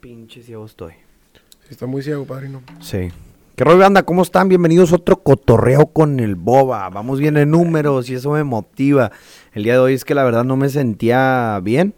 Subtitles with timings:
[0.00, 0.92] Pinche ciego estoy.
[1.70, 2.62] Está muy ciego, padrino.
[2.80, 3.08] Sí.
[3.56, 4.04] ¿Qué rollo, banda?
[4.04, 4.48] ¿Cómo están?
[4.48, 6.88] Bienvenidos a otro cotorreo con el Boba.
[6.90, 9.10] Vamos bien en números y eso me motiva.
[9.52, 11.94] El día de hoy es que la verdad no me sentía bien.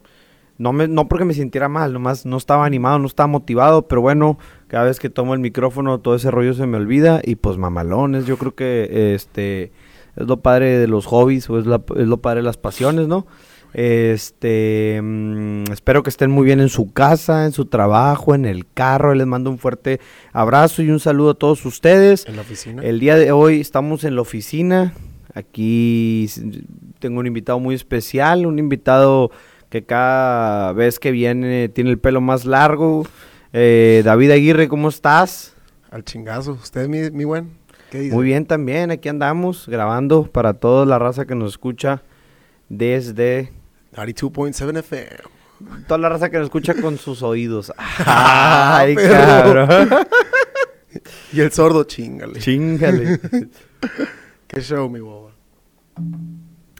[0.57, 4.03] No, me, no porque me sintiera mal, nomás no estaba animado, no estaba motivado, pero
[4.03, 7.57] bueno, cada vez que tomo el micrófono todo ese rollo se me olvida y pues
[7.57, 9.73] mamalones, yo creo que este
[10.17, 13.09] es lo padre de los hobbies o es, la- es lo padre de las pasiones,
[13.09, 13.27] ¿no?
[13.73, 18.67] Este, mm, espero que estén muy bien en su casa, en su trabajo, en el
[18.73, 19.15] carro.
[19.15, 20.01] Les mando un fuerte
[20.33, 22.27] abrazo y un saludo a todos ustedes.
[22.27, 22.83] En la oficina.
[22.83, 24.95] El día de hoy estamos en la oficina.
[25.35, 26.29] Aquí
[26.99, 29.31] tengo un invitado muy especial, un invitado
[29.69, 33.07] que cada vez que viene tiene el pelo más largo.
[33.53, 35.55] Eh, David Aguirre, ¿cómo estás?
[35.91, 36.53] Al chingazo.
[36.53, 37.51] ¿Usted, mi, mi buen?
[37.91, 38.15] ¿Qué dice?
[38.15, 42.03] Muy bien también, aquí andamos grabando para toda la raza que nos escucha
[42.69, 43.51] desde
[43.95, 45.09] 92.7 FM.
[45.87, 47.73] toda la raza que nos escucha con sus oídos.
[47.99, 49.89] Ah, Ay, cabrón.
[51.33, 52.41] Y el sordo, chingale.
[52.41, 53.21] Chingale.
[54.49, 55.31] Qué show, mi boba.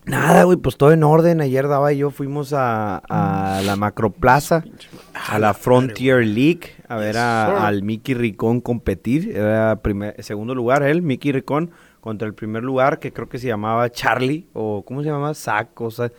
[0.05, 1.41] Nada, güey, pues todo en orden.
[1.41, 4.65] Ayer Daba y yo fuimos a, a la Macroplaza,
[5.29, 9.37] a la Frontier League, a ver a- al Mickey Ricón competir.
[9.37, 13.47] Era primer, segundo lugar él, Mickey Ricón, contra el primer lugar, que creo que se
[13.47, 15.35] llamaba Charlie, o ¿cómo se llamaba?
[15.35, 16.11] Zack, o sea,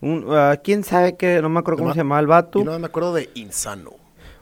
[0.00, 1.40] un, ah, ¿quién sabe qué?
[1.42, 2.58] No me acuerdo cómo se llamaba el vato.
[2.60, 3.92] Yo no me acuerdo de Insano.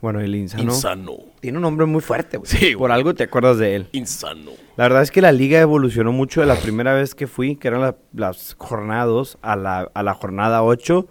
[0.00, 0.64] Bueno, el Insano.
[0.64, 1.12] Insano.
[1.40, 2.50] Tiene un nombre muy fuerte, güey.
[2.50, 2.76] Sí.
[2.76, 3.88] Por algo te acuerdas de él.
[3.92, 4.50] Insano.
[4.76, 7.68] La verdad es que la liga evolucionó mucho de la primera vez que fui, que
[7.68, 11.06] eran la- las jornadas, a la, a la jornada 8.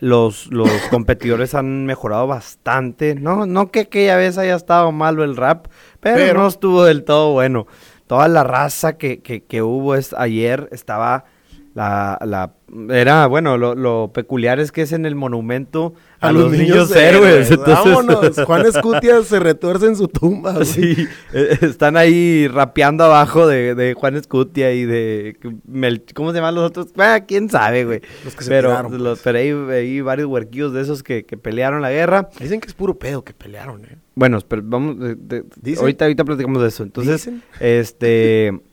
[0.00, 3.14] Los, los competidores han mejorado bastante.
[3.14, 5.66] No, no que aquella vez haya estado malo el rap,
[6.00, 7.66] pero, Pero- no estuvo del todo bueno.
[8.06, 11.24] Toda la raza que, que, que hubo es, ayer estaba...
[11.74, 12.54] La, la,
[12.90, 17.50] era, bueno, lo, lo peculiar es que es en el monumento a, los, niños, héroes.
[17.50, 18.40] entonces- Vámonos.
[18.44, 20.52] Juan Escutia se retuerce en su tumba.
[20.52, 20.64] güey.
[20.66, 26.36] Sí, eh, están ahí rapeando abajo de, de Juan Escutia y de Mel- ¿cómo se
[26.38, 26.88] llaman los otros?
[26.98, 28.00] Ah, quién sabe, güey.
[28.24, 29.20] Los que se pero, los- pues.
[29.24, 29.38] pero
[29.70, 32.28] hay, hay varios huerquillos de esos que, que pelearon la guerra.
[32.40, 33.96] Dicen que es puro pedo que pelearon, ¿eh?
[34.14, 35.82] Bueno, pero vamos, de- de- Dicen.
[35.82, 36.82] ahorita, ahorita platicamos de eso.
[36.82, 37.42] Entonces, Dicen.
[37.60, 38.60] este,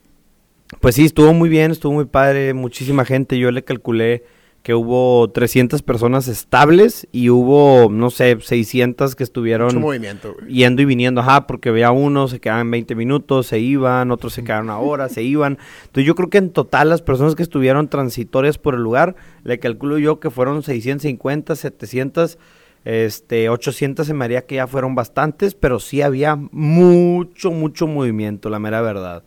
[0.80, 3.38] pues sí, estuvo muy bien, estuvo muy padre, muchísima gente.
[3.38, 4.24] Yo le calculé
[4.66, 10.52] que hubo 300 personas estables y hubo, no sé, 600 que estuvieron Mucho movimiento, güey.
[10.52, 14.44] yendo y viniendo, ajá, porque veía uno, se quedaban 20 minutos, se iban, otros se
[14.44, 15.60] quedaban una hora, se iban.
[15.84, 19.60] Entonces yo creo que en total las personas que estuvieron transitorias por el lugar, le
[19.60, 22.40] calculo yo que fueron 650, 700,
[22.86, 28.50] este, 800 se me haría que ya fueron bastantes, pero sí había mucho, mucho movimiento,
[28.50, 29.24] la mera verdad.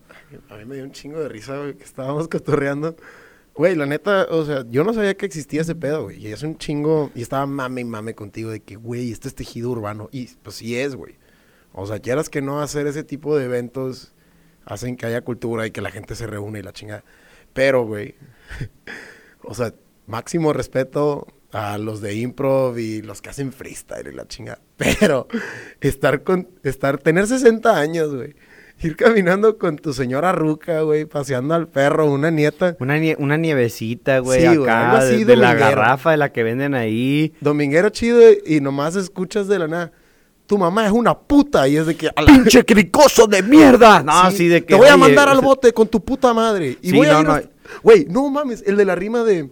[0.49, 2.97] A mí me dio un chingo de risa, güey, que estábamos cotorreando.
[3.55, 6.25] Güey, la neta, o sea, yo no sabía que existía ese pedo, güey.
[6.25, 7.11] Y es un chingo.
[7.15, 10.09] Y estaba mame y mame contigo de que, güey, este es tejido urbano.
[10.13, 11.17] Y pues sí es, güey.
[11.73, 14.13] O sea, quieras que no hacer ese tipo de eventos
[14.65, 17.05] hacen que haya cultura y que la gente se reúne y la chingada.
[17.53, 18.15] Pero, güey,
[19.43, 19.75] o sea,
[20.07, 24.61] máximo respeto a los de improv y los que hacen freestyle y la chingada.
[24.77, 25.27] Pero
[25.81, 28.35] estar con, estar, tener 60 años, güey.
[28.81, 32.77] Ir caminando con tu señora ruca, güey, paseando al perro, una nieta.
[32.79, 36.33] Una, nie- una nievecita, güey, Sí, acá, algo así de, de la garrafa de la
[36.33, 37.33] que venden ahí.
[37.41, 39.93] Dominguero chido y nomás escuchas de la nada.
[40.47, 42.09] Tu mamá es una puta y es de que...
[42.09, 44.03] a la- ¡Pinche cricoso de mierda!
[44.03, 44.69] No, sí, de que...
[44.69, 46.79] Te voy a mandar al bote con tu puta madre.
[46.81, 47.51] Y Sí, voy a no, ir no.
[47.83, 49.51] Güey, no mames, el de la rima de...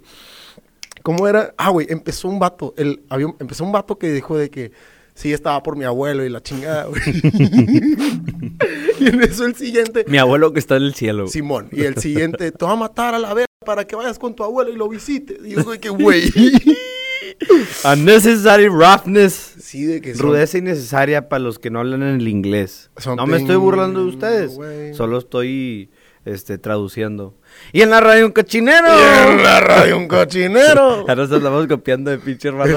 [1.03, 1.53] ¿Cómo era?
[1.57, 2.75] Ah, güey, empezó un vato.
[2.77, 4.73] El, había, empezó un vato que dijo de que
[5.17, 7.03] sí estaba por mi abuelo y la chingada, güey.
[9.01, 10.05] y en eso el siguiente...
[10.07, 11.27] Mi abuelo que está en el cielo.
[11.27, 11.69] Simón.
[11.73, 14.45] Y el siguiente, te va a matar a la verga para que vayas con tu
[14.45, 15.39] abuelo y lo visites.
[15.45, 16.31] Y yo, güey, que güey.
[17.85, 19.55] Unnecessary roughness.
[19.59, 22.91] sí, de que son- Rudeza innecesaria para los que no hablan en el inglés.
[22.97, 24.97] Something- No me estoy burlando de ustedes.
[24.97, 25.91] Solo estoy
[26.27, 27.39] este, traduciendo.
[27.73, 28.87] Y en la radio un cochinero.
[28.89, 30.83] Y en la radio un cochinero.
[31.09, 32.77] Ahora nos estamos copiando de pinche hermano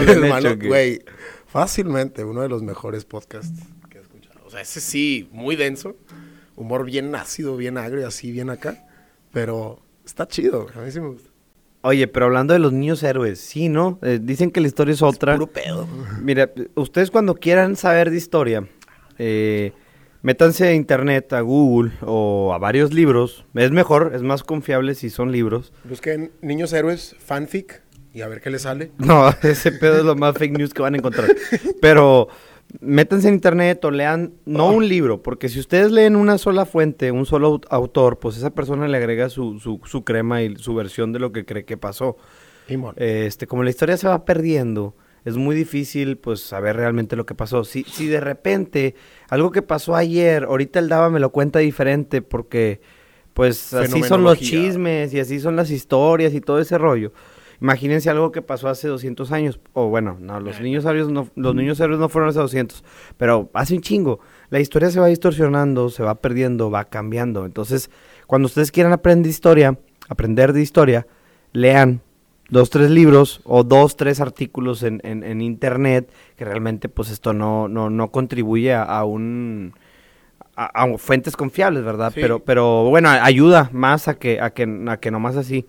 [0.56, 1.02] güey,
[1.52, 4.40] fácilmente uno de los mejores podcasts que he escuchado.
[4.46, 5.96] O sea, ese sí, muy denso.
[6.56, 8.88] Humor bien ácido, bien agrio, así, bien acá.
[9.32, 11.30] Pero está chido, a mí sí me gusta.
[11.82, 14.00] Oye, pero hablando de los niños héroes, sí, ¿no?
[14.02, 15.36] Eh, dicen que la historia es otra.
[15.36, 15.88] Puro pedo.
[16.22, 18.68] Mira, ustedes cuando quieran saber de historia,
[19.18, 19.72] eh,
[20.22, 23.46] métanse a internet, a Google o a varios libros.
[23.54, 25.72] Es mejor, es más confiable si son libros.
[25.86, 27.82] Busquen Niños Héroes, fanfic,
[28.14, 28.92] y a ver qué les sale.
[28.98, 31.30] No, ese pedo es lo más fake news que van a encontrar.
[31.82, 32.28] Pero
[32.82, 37.12] métanse en internet o lean, no un libro, porque si ustedes leen una sola fuente,
[37.12, 40.76] un solo aut- autor, pues esa persona le agrega su, su, su crema y su
[40.76, 42.18] versión de lo que cree que pasó.
[42.98, 44.96] Este, como la historia se va perdiendo,
[45.26, 47.64] es muy difícil pues saber realmente lo que pasó.
[47.64, 48.94] Si, si de repente
[49.30, 52.82] algo que pasó ayer, ahorita el Daba me lo cuenta diferente porque
[53.34, 57.12] pues así son los chismes y así son las historias y todo ese rollo.
[57.62, 61.56] Imagínense algo que pasó hace 200 años, o bueno, no, los niños héroes no, los
[61.56, 62.84] niños héroes no fueron hace 200,
[63.18, 64.20] pero hace un chingo.
[64.50, 67.46] La historia se va distorsionando, se va perdiendo, va cambiando.
[67.46, 67.92] Entonces,
[68.28, 69.78] cuando ustedes quieran aprender historia,
[70.08, 71.08] aprender de historia,
[71.52, 72.02] lean
[72.50, 77.34] dos, tres libros o dos, tres artículos en, en, en internet, que realmente pues esto
[77.34, 79.74] no, no, no contribuye a, a un...
[80.56, 82.12] A, a fuentes confiables, ¿verdad?
[82.14, 82.20] Sí.
[82.20, 85.66] Pero, pero bueno, ayuda más a que, a que, a que nomás así.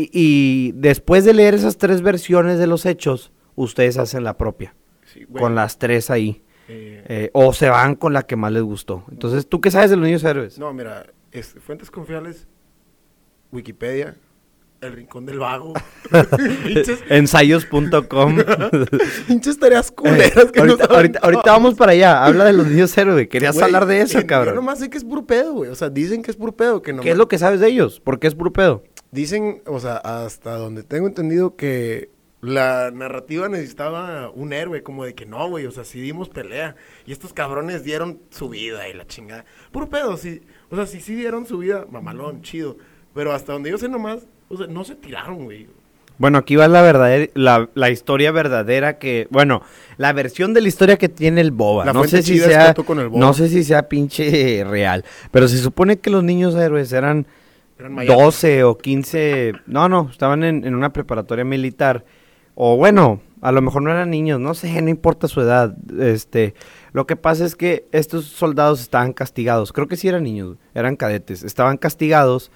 [0.00, 4.76] Y, y después de leer esas tres versiones de los hechos, ustedes hacen la propia,
[5.12, 6.42] Sí, con las tres ahí.
[6.68, 9.04] Eh, Eh, o se van con la que más les gustó.
[9.10, 10.56] Entonces, ¿tú qué sabes de los niños héroes?
[10.58, 12.46] No, mira, es- fuentes confiables,
[13.50, 14.14] Wikipedia,
[14.80, 15.74] El Rincón del Vago.
[17.08, 18.38] Ensayos.com.
[19.26, 22.24] pinches tareas culeras que no ahorita, vamos para allá.
[22.24, 23.28] Habla de los niños héroes.
[23.28, 24.54] Querías Güey, hablar de eso, eh, Yo cabrón.
[24.54, 25.70] nomás sé que es puro pedo, güey.
[25.70, 26.80] O sea, dicen que es puro pedo.
[26.82, 28.00] Que ¿Qué nomás- es lo que sabes de ellos?
[28.00, 28.84] ¿Por qué es puro pedo?
[29.10, 32.10] Dicen, o sea, hasta donde tengo entendido que
[32.40, 36.76] la narrativa necesitaba un héroe, como de que no, güey, o sea, sí dimos pelea.
[37.04, 39.44] Y estos cabrones dieron su vida y la chingada.
[39.72, 40.42] Puro pedo, sí.
[40.70, 42.76] O sea, sí, sí dieron su vida, mamalón, chido.
[43.14, 45.66] Pero hasta donde yo sé nomás, o sea, no se tiraron, güey.
[46.18, 49.62] Bueno, aquí va la verdadera, la, la historia verdadera que, bueno,
[49.98, 51.84] la versión de la historia que tiene el boba.
[51.84, 53.20] La no sé si sea, Coto con el boba.
[53.20, 57.26] no sé si sea pinche real, pero se supone que los niños héroes eran
[57.78, 58.20] Eran mayores.
[58.20, 62.04] 12 o 15, no, no, estaban en, en una preparatoria militar.
[62.56, 65.76] O bueno, a lo mejor no eran niños, no sé, no importa su edad.
[66.00, 66.54] Este,
[66.92, 69.72] lo que pasa es que estos soldados estaban castigados.
[69.72, 71.44] Creo que sí eran niños, eran cadetes.
[71.44, 72.50] Estaban castigados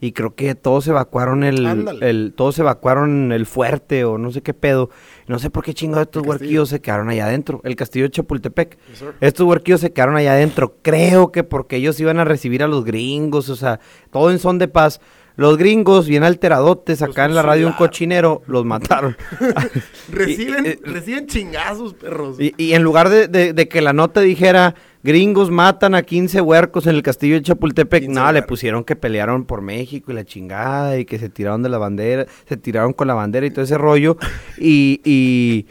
[0.00, 2.10] y creo que todos evacuaron el, Ándale.
[2.10, 4.90] el todos evacuaron el fuerte o no sé qué pedo.
[5.26, 7.60] No sé por qué chingados estos huerquillos se quedaron allá adentro.
[7.64, 8.78] El castillo de Chapultepec.
[8.88, 9.04] Yes.
[9.20, 10.76] Estos huerquillos se quedaron allá adentro.
[10.82, 14.58] Creo que porque ellos iban a recibir a los gringos, o sea, todo en son
[14.58, 15.00] de paz.
[15.36, 19.16] Los gringos, bien alteradotes, Los acá en la radio un cochinero, los mataron.
[20.10, 22.40] Reciben, Y- eh, reciben chingazos, perros.
[22.40, 26.40] y, y en lugar de, de- de que la nota dijera, gringos matan a 15
[26.40, 30.14] huercos en el castillo de Chapultepec, 15 nada, le pusieron que pelearon por México y
[30.14, 33.50] la chingada, y que se tiraron de la bandera, se tiraron con la bandera y
[33.50, 34.16] todo ese rollo.
[34.58, 35.66] Y, y,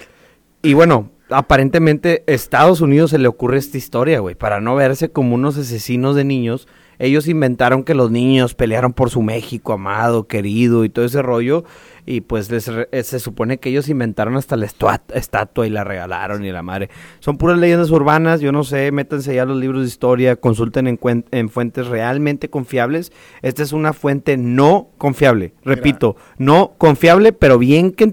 [0.62, 5.36] y bueno, aparentemente Estados Unidos se le ocurre esta historia, güey, para no verse como
[5.36, 6.68] unos asesinos de niños.
[7.00, 11.64] Ellos inventaron que los niños pelearon por su México amado, querido y todo ese rollo.
[12.08, 16.46] Y pues les eh, se supone que ellos inventaron hasta la estatua y la regalaron
[16.46, 16.90] y la madre.
[17.20, 21.00] Son puras leyendas urbanas, yo no sé, métanse ya a los libros de historia, consulten
[21.32, 23.12] en, fuentes realmente confiables.
[23.42, 28.06] Esta es una fuente no confiable, repito, no confiable, pero bien que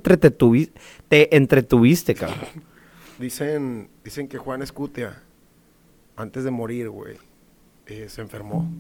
[1.09, 2.39] te entretuviste, cabrón.
[3.19, 5.23] Dicen, dicen que Juan Escutia,
[6.17, 7.19] antes de morir, güey,
[7.87, 8.71] eh, se enfermó.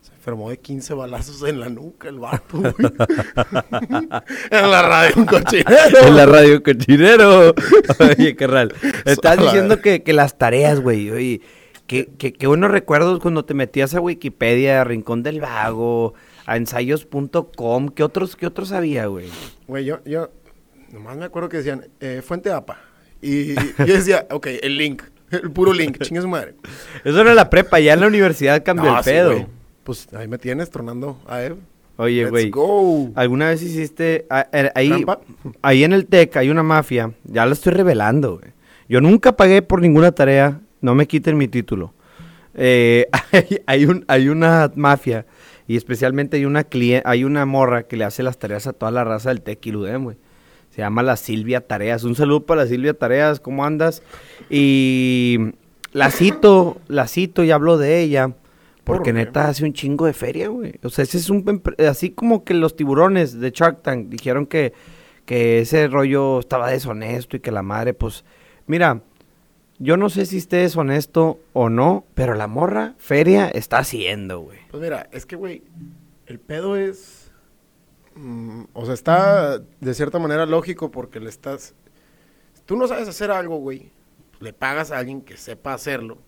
[0.00, 2.74] Se enfermó de 15 balazos en la nuca, el vato, güey.
[4.50, 5.98] en la radio, un cochinero.
[6.02, 7.54] en la radio cochinero.
[8.00, 8.74] Oye, carnal.
[9.04, 11.10] Estás diciendo que, que las tareas, güey.
[11.10, 11.40] Oye,
[11.86, 16.14] qué, qué, qué buenos recuerdos cuando te metías a Wikipedia, a Rincón del Vago,
[16.46, 17.88] a ensayos.com.
[17.88, 19.28] ¿Qué otros, qué otros había, güey?
[19.66, 20.30] Güey, yo, yo,
[20.92, 22.78] nomás me acuerdo que decían, eh, Fuente APA.
[23.22, 25.02] Y yo decía, ok, el link,
[25.42, 26.54] el puro link, chingue su madre.
[27.04, 29.46] Eso era la prepa, ya en la universidad cambió No, el pedo.
[29.84, 31.56] Pues ahí me tienes tronando a Ev.
[31.96, 32.50] Oye, güey.
[33.14, 34.26] ¿Alguna vez hiciste
[34.74, 35.20] ahí, ¿Trampa?
[35.62, 37.12] ahí en el TEC hay una mafia?
[37.24, 38.52] Ya la estoy revelando, güey.
[38.88, 41.94] Yo nunca pagué por ninguna tarea, no me quiten mi título.
[42.54, 45.26] Eh, hay, hay un, hay una mafia
[45.66, 48.90] y especialmente hay una clie- hay una morra que le hace las tareas a toda
[48.90, 50.16] la raza del TEC y Ludem, güey.
[50.74, 52.02] Se llama la Silvia Tareas.
[52.02, 54.02] Un saludo para la Silvia Tareas, ¿cómo andas?
[54.50, 55.38] Y
[55.92, 58.34] la cito, la cito y hablo de ella.
[58.82, 60.74] Porque ¿Por neta hace un chingo de feria, güey.
[60.82, 61.62] O sea, ese es un...
[61.88, 64.72] Así como que los tiburones de Shark Tank dijeron que,
[65.26, 68.24] que ese rollo estaba deshonesto y que la madre, pues...
[68.66, 69.00] Mira,
[69.78, 74.58] yo no sé si esté deshonesto o no, pero la morra feria está haciendo, güey.
[74.72, 75.62] Pues mira, es que, güey,
[76.26, 77.23] el pedo es...
[78.16, 81.74] mm, o sea, está de cierta manera lógico porque le estás...
[82.66, 83.90] Tú no sabes hacer algo, güey.
[84.40, 86.18] Le pagas a alguien que sepa hacerlo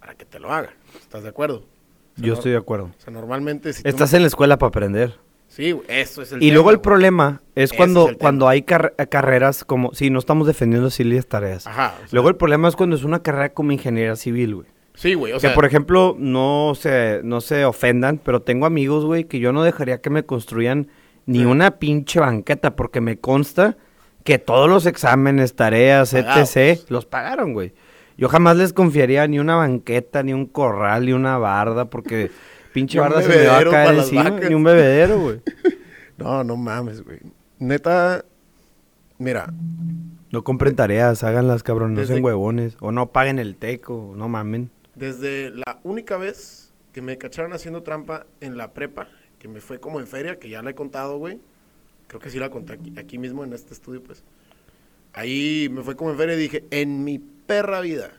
[0.00, 0.70] para que te lo haga.
[1.00, 1.56] ¿Estás de acuerdo?
[1.58, 2.86] O sea, Yo no- estoy de acuerdo.
[2.86, 5.18] O sea, normalmente si Estás no- en la escuela para aprender.
[5.48, 6.82] Sí, eso es el Y tema, luego el güey.
[6.82, 9.94] problema es Ese cuando, es cuando hay car- carreras como...
[9.94, 11.66] Sí, no estamos defendiendo Silvias Tareas.
[11.66, 11.94] Ajá.
[11.94, 14.68] o sea, Luego el problema es cuando es una carrera como ingeniería civil, güey.
[14.94, 15.54] Sí, güey, o que sea...
[15.54, 20.00] por ejemplo, no se, no se ofendan, pero tengo amigos, güey, que yo no dejaría
[20.00, 20.88] que me construyan
[21.26, 21.44] ni Sí.
[21.44, 23.76] una pinche banqueta, porque me consta
[24.24, 26.56] que todos los exámenes, tareas, Pagados.
[26.56, 27.72] etc., los pagaron, güey.
[28.16, 32.30] Yo jamás les confiaría ni una banqueta, ni un corral, ni una barda, porque
[32.72, 35.40] pinche barda se me va a caer encima, ni un bebedero, güey.
[36.16, 37.18] No, no mames, güey.
[37.58, 38.24] Neta,
[39.18, 39.52] mira,
[40.30, 42.76] No compren tareas, háganlas, cabrón, no sean huevones.
[42.80, 44.70] O no paguen el teco, no mamen.
[44.94, 49.08] desde la única vez que me cacharon haciendo trampa en la prepa,
[49.44, 51.38] que me fue como en feria, que ya la he contado, güey.
[52.06, 54.24] Creo que sí la conté aquí, aquí mismo en este estudio, pues.
[55.12, 58.10] Ahí me fue como en feria y dije, en mi perra vida.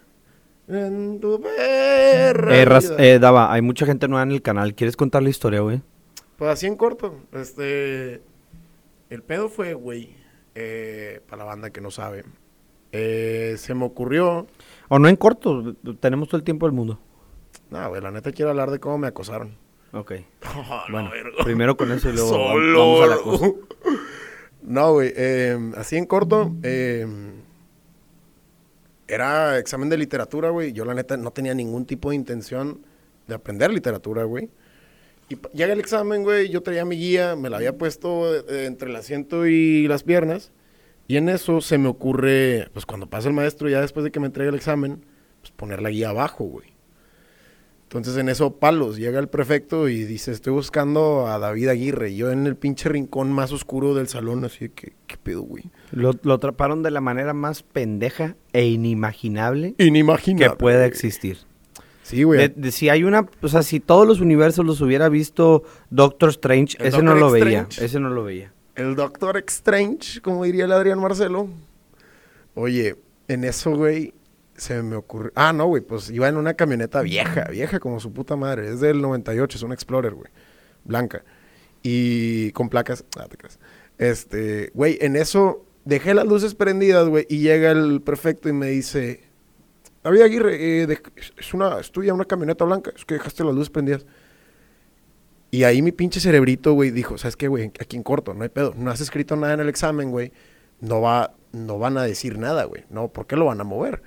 [0.67, 3.03] En tu perra Eh, Ras- vida.
[3.03, 4.75] eh, Dava, hay mucha gente nueva en el canal.
[4.75, 5.81] ¿Quieres contar la historia, güey?
[6.37, 8.21] Pues así en corto, este...
[9.09, 10.15] El pedo fue, güey,
[10.53, 12.23] eh, para la banda que no sabe.
[12.91, 14.45] eh, se me ocurrió...
[14.89, 16.99] O no en corto, tenemos todo el tiempo del mundo.
[17.71, 19.64] No, güey, la neta quiero hablar de cómo me acosaron.
[19.95, 20.11] Ok.
[20.55, 21.09] Oh, Bueno,
[21.43, 22.79] primero con eso y luego Solo.
[22.79, 23.51] vamos a la cosa.
[24.61, 27.05] No, güey, eh, así en corto, eh,
[29.07, 30.73] era examen de literatura, güey.
[30.73, 32.81] Yo la neta no tenía ningún tipo de intención
[33.27, 34.49] de aprender literatura, güey.
[35.29, 38.89] Y llega el examen, güey, yo traía mi guía, me la había puesto eh, entre
[38.89, 40.51] el asiento y las piernas.
[41.07, 44.19] Y en eso se me ocurre, pues cuando pasa el maestro, ya después de que
[44.19, 45.05] me entregue el examen,
[45.41, 46.74] pues poner la guía abajo, güey.
[47.85, 52.09] Entonces en eso, palos, llega el prefecto y dice, estoy buscando a David Aguirre.
[52.11, 55.43] Y yo en el pinche rincón más oscuro del salón, así de que, ¿qué pedo,
[55.43, 55.65] güey?
[55.91, 60.49] Lo, lo atraparon de la manera más pendeja e inimaginable Inimaginable.
[60.51, 61.37] que pueda existir.
[62.03, 62.39] Sí, güey.
[62.39, 66.29] De- de- si hay una, o sea, si todos los universos los hubiera visto Doctor
[66.31, 68.51] Strange, El ese no lo veía, ese no lo veía.
[68.75, 71.47] El Doctor Strange, como diría el Adrián Marcelo.
[72.55, 72.95] Oye,
[73.27, 74.13] en eso, güey,
[74.57, 75.31] se me ocurrió...
[75.35, 78.69] Ah, no, güey, pues iba en una camioneta vieja, vieja como su puta madre.
[78.69, 80.29] Es del 98, es un Explorer, güey.
[80.83, 81.23] Blanca.
[81.83, 83.05] Y con placas...
[83.19, 83.59] Ah, te creas.
[83.97, 88.67] Este, güey, en eso dejé las luces prendidas, güey, y llega el prefecto y me
[88.67, 89.23] dice...
[90.03, 90.97] David Aguirre, eh,
[91.37, 94.05] es una, es tuya una camioneta blanca, es que dejaste las luces prendidas.
[95.49, 97.71] Y ahí mi pinche cerebrito, güey, dijo, ¿sabes qué, güey?
[97.79, 98.73] Aquí en corto, no hay pedo.
[98.77, 100.31] No has escrito nada en el examen, güey.
[100.79, 102.83] No va, no van a decir nada, güey.
[102.89, 104.03] No, ¿por qué lo van a mover?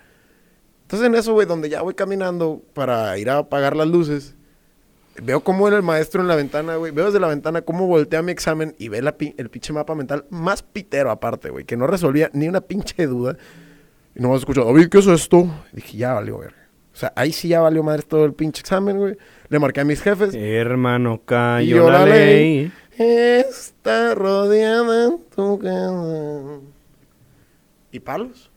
[0.89, 4.35] Entonces en eso, güey, donde ya voy caminando para ir a apagar las luces,
[5.23, 6.93] veo cómo era el maestro en la ventana, güey.
[6.93, 9.95] Veo desde la ventana cómo voltea mi examen y ve la pi- el pinche mapa
[9.95, 13.37] mental más pitero aparte, güey, que no resolvía ni una pinche duda.
[14.15, 15.47] Y nomás escucho, David, ¿qué es esto?
[15.75, 16.55] Y dije, ya valió, ver.
[16.95, 19.15] O sea, ahí sí ya valió madre todo el pinche examen, güey.
[19.51, 20.35] Le marqué a mis jefes.
[20.35, 22.73] Hermano, cayó la ley.
[22.97, 26.61] Está rodeada en tu casa.
[27.93, 28.51] Y palos.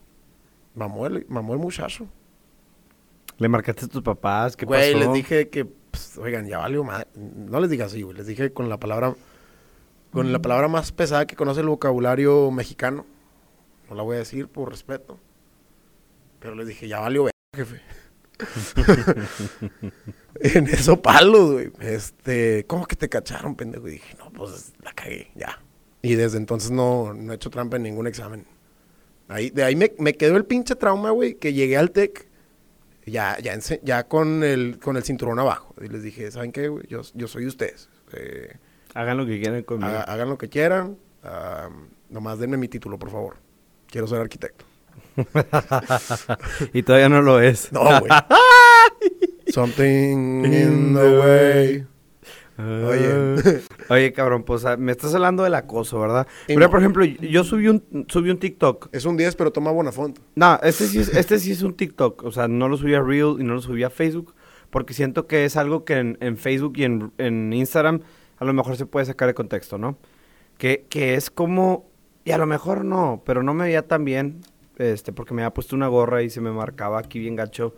[0.73, 2.07] Mamó el, mamó el muchacho.
[3.41, 5.03] Le marcaste a tus papás, ¿qué Güey, pasó?
[5.03, 7.07] les dije que, pues, oigan, ya valió madre.
[7.15, 8.15] No les diga así, güey.
[8.15, 9.15] Les dije con la palabra,
[10.11, 13.03] con la palabra más pesada que conoce el vocabulario mexicano.
[13.89, 15.17] No la voy a decir por respeto.
[16.39, 17.81] Pero les dije, ya valió ver, jefe.
[20.35, 21.71] en eso palos, güey.
[21.79, 23.87] Este, ¿cómo que te cacharon, pendejo?
[23.87, 25.59] Y dije, no, pues la cagué, ya.
[26.03, 28.45] Y desde entonces no, no he hecho trampa en ningún examen.
[29.27, 32.29] Ahí, de ahí me, me quedó el pinche trauma, güey, que llegué al TEC
[33.05, 35.73] ya, ya, ya con, el, con el cinturón abajo.
[35.81, 36.85] Y les dije, ¿saben qué, güey?
[36.87, 37.89] Yo, yo soy de ustedes.
[38.13, 38.55] Eh,
[38.93, 39.89] Hagan lo que quieran conmigo.
[39.89, 40.97] haga- hagan lo que quieran.
[42.09, 43.37] nomás denme mi título, por favor.
[43.87, 44.65] Quiero ser arquitecto.
[46.73, 47.71] y todavía no lo es.
[47.71, 48.11] No, güey.
[49.47, 51.85] Something in the way.
[52.61, 53.61] Oye.
[53.89, 56.27] Oye, cabrón, pues me estás hablando del acoso, ¿verdad?
[56.49, 56.69] No.
[56.69, 58.89] por ejemplo, yo subí un, subí un TikTok.
[58.91, 60.21] Es un 10, pero toma buena foto.
[60.35, 62.23] No, este sí, es, este sí es un TikTok.
[62.23, 64.35] O sea, no lo subí a Reel y no lo subí a Facebook.
[64.69, 68.01] Porque siento que es algo que en, en Facebook y en, en Instagram
[68.37, 69.97] a lo mejor se puede sacar de contexto, ¿no?
[70.57, 71.89] Que, que es como...
[72.23, 74.41] Y a lo mejor no, pero no me veía tan bien.
[74.77, 77.75] Este, porque me había puesto una gorra y se me marcaba aquí bien gacho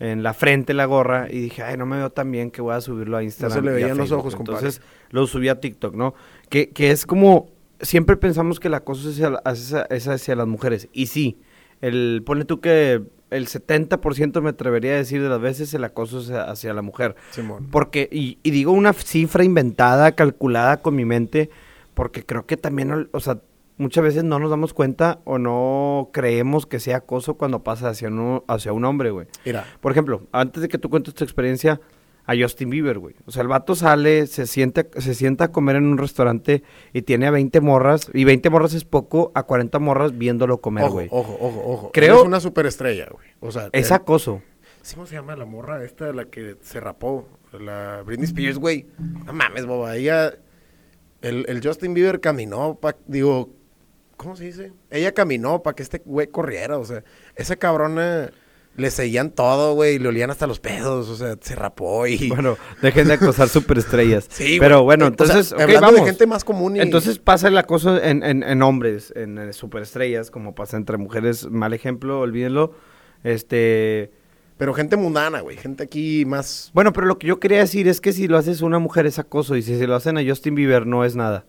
[0.00, 1.28] en la frente la gorra.
[1.30, 3.64] Y dije, ay, no me veo tan bien que voy a subirlo a Instagram.
[3.64, 4.18] le y a veían los Facebook".
[4.20, 4.58] ojos, compadre.
[4.60, 6.14] Entonces lo subí a TikTok, ¿no?
[6.48, 7.52] Que, que es como...
[7.80, 10.88] Siempre pensamos que el acoso es hacia, la- hacia- es hacia las mujeres.
[10.92, 11.38] Y sí,
[11.80, 16.18] el, pone tú que el 70% me atrevería a decir de las veces el acoso
[16.20, 17.16] es hacia, hacia la mujer.
[17.32, 17.66] Simón.
[17.70, 21.50] Porque, y, y digo una cifra inventada, calculada con mi mente,
[21.94, 23.40] porque creo que también, o sea,
[23.76, 28.08] muchas veces no nos damos cuenta o no creemos que sea acoso cuando pasa hacia,
[28.08, 29.26] un- hacia un hombre, güey.
[29.44, 31.80] Mira, Por ejemplo, antes de que tú cuentes tu experiencia,
[32.26, 33.14] a Justin Bieber, güey.
[33.26, 36.62] O sea, el vato sale, se siente, se sienta a comer en un restaurante
[36.94, 40.84] y tiene a 20 morras, y 20 morras es poco, a 40 morras viéndolo comer,
[40.84, 41.08] ojo, güey.
[41.10, 41.90] ojo, ojo, ojo.
[41.92, 43.26] Creo- Es una superestrella, güey.
[43.40, 44.40] O sea, Es acoso.
[44.80, 47.28] ¿sí ¿Cómo se llama la morra esta, la que se rapó?
[47.60, 48.86] La Britney Spears, güey.
[49.26, 49.94] No mames, boba.
[49.96, 50.32] Ella...
[51.20, 53.50] El, el Justin Bieber caminó, pa- digo,
[54.24, 54.72] ¿cómo se dice?
[54.90, 57.04] Ella caminó para que este güey corriera, o sea,
[57.36, 58.30] esa cabrona
[58.76, 62.28] le seguían todo, güey, y le olían hasta los pedos, o sea, se rapó y...
[62.34, 64.26] Bueno, dejen de acosar superestrellas.
[64.34, 66.00] Sí, Pero bueno, O sea, entonces, vamos.
[66.00, 66.80] de gente más común y...
[66.80, 71.48] Entonces pasa el acoso en, en, en hombres, en, eh, superestrellas, como pasa entre mujeres,
[71.50, 72.74] mal ejemplo, olvídenlo.
[73.22, 74.10] Este,
[74.58, 76.70] Pero gente mundana, güey, gente aquí más...
[76.74, 79.06] bueno, pero lo que yo quería decir es que si lo haces a una mujer
[79.06, 81.46] es acoso y si se lo hacen a Justin Bieber no es nada.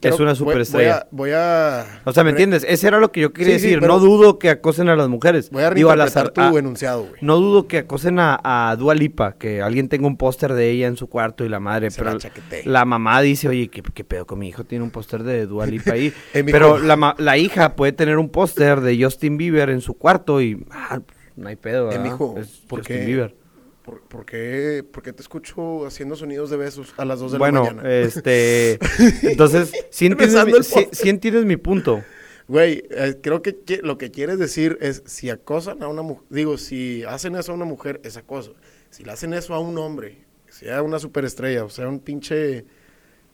[0.00, 1.06] Creo- una superestrella.
[1.10, 1.32] Voy a...
[1.32, 2.64] Voy a O sea, ¿me entiendes?
[2.68, 3.82] Ese era lo que yo quería Sí, decir.
[3.82, 5.50] No dudo que acosen a las mujeres.
[5.50, 7.14] Voy a Digo, a las tu a- enunciado, güey.
[7.20, 10.86] No dudo que acosen a, a Dua Lipa, que alguien tenga un póster de ella
[10.86, 12.18] en su cuarto y la madre, Se pero
[12.64, 14.64] la mamá dice, oye, ¿qué, qué pedo con mi hijo?
[14.64, 16.12] Tiene un póster de Dua Lipa ahí.
[16.32, 20.64] Pero la, la hija puede tener un póster de Justin Bieber en su cuarto y
[20.70, 21.00] ah,
[21.36, 22.04] no hay pedo, Eh, ¿verdad?
[22.04, 23.04] mijo, Es ¿por Justin qué?
[23.06, 23.34] Bieber.
[23.84, 27.38] ¿Por, por qué, por qué te escucho haciendo sonidos de besos a las 2 de
[27.38, 27.90] Bueno, la mañana?
[27.92, 28.78] este,
[29.22, 30.88] entonces, sí entiendes, mi, el sí- póster.
[30.94, 32.04] sí entiendes mi punto.
[32.48, 36.58] Güey, eh, creo que lo que quieres decir es si acosan a una mujer, digo,
[36.58, 38.54] si hacen eso a una mujer es acoso.
[38.90, 42.64] Si le hacen eso a un hombre, sea una superestrella o sea un pinche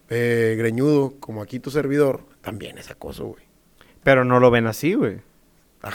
[0.08, 3.42] eh, greñudo como aquí tu servidor, también es acoso, güey.
[4.02, 5.18] Pero no lo ven así, güey.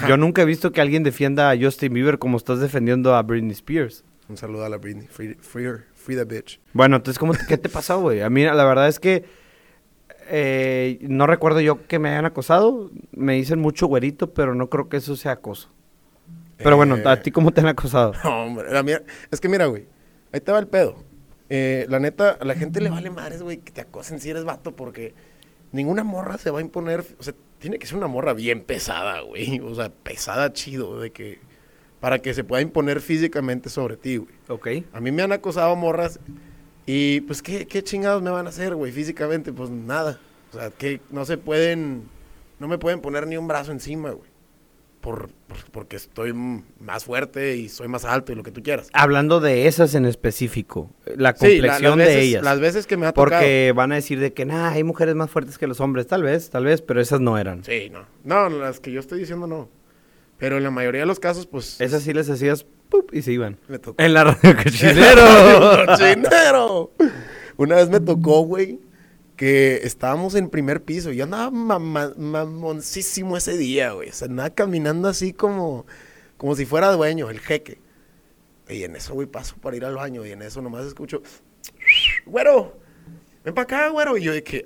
[0.07, 3.51] Yo nunca he visto que alguien defienda a Justin Bieber como estás defendiendo a Britney
[3.53, 4.03] Spears.
[4.29, 5.07] Un saludo a la Britney.
[5.07, 5.85] Free, free her.
[5.93, 6.59] Free the bitch.
[6.73, 8.21] Bueno, entonces, ¿cómo te- ¿qué te pasó, güey?
[8.21, 9.25] A mí, la verdad es que
[10.29, 12.89] eh, no recuerdo yo que me hayan acosado.
[13.11, 15.69] Me dicen mucho güerito, pero no creo que eso sea acoso.
[16.57, 18.13] Pero bueno, Eh, ¿a ti cómo te han acosado?
[18.23, 18.71] No, hombre.
[18.71, 19.85] la mía- es que mira, güey.
[20.31, 20.95] Ahí te va el pedo.
[21.49, 24.43] Eh, la neta, a la gente le vale madres, güey, que te acosen si eres
[24.45, 25.13] vato, porque
[25.71, 27.03] ninguna morra se va a imponer.
[27.19, 29.59] O sea, tiene que ser una morra bien pesada, güey.
[29.59, 31.39] O sea, pesada chido, de que.
[32.03, 34.33] Para que se pueda imponer físicamente sobre ti, güey.
[34.49, 34.67] Ok.
[34.91, 36.19] A mí me han acosado morras
[36.85, 38.91] y, pues, ¿qué, qué chingados me van a hacer, güey?
[38.91, 40.19] Físicamente, pues nada.
[40.51, 42.03] O sea, que no se pueden.
[42.59, 44.29] No me pueden poner ni un brazo encima, güey.
[44.99, 48.89] Por, por- porque estoy más fuerte y soy más alto y lo que tú quieras.
[48.91, 52.43] Hablando de esas en específico, la Sí, la- complexión las de veces- ellas.
[52.43, 53.29] Las veces que me ha tocado.
[53.31, 56.05] Porque van a decir de que, nah, hay mujeres más fuertes que los hombres.
[56.07, 57.63] Tal vez, tal vez, pero esas no eran.
[57.63, 58.05] Sí, no.
[58.25, 59.69] No, las que yo estoy diciendo no.
[60.37, 61.79] Pero en la mayoría de los casos, pues.
[61.79, 63.13] Esas sí les hacías ¡pup!
[63.13, 63.57] y se iban.
[63.67, 64.01] me tocó.
[64.01, 65.85] En la radio cochinero.
[65.87, 66.91] ¡Cochinero!
[67.57, 68.79] Una vez me tocó, güey,
[69.37, 71.11] que estábamos en primer piso.
[71.11, 74.09] y Yo andaba mama- mamoncísimo ese día, güey.
[74.09, 75.85] O sea, andaba caminando así como,
[76.37, 77.79] como si fuera dueño, el jeque.
[78.69, 80.25] Y en eso, güey, paso para ir al baño.
[80.25, 81.21] Y en eso nomás escucho,
[82.25, 82.77] güero,
[83.45, 84.17] ven para acá, güero.
[84.17, 84.65] Y yo dije,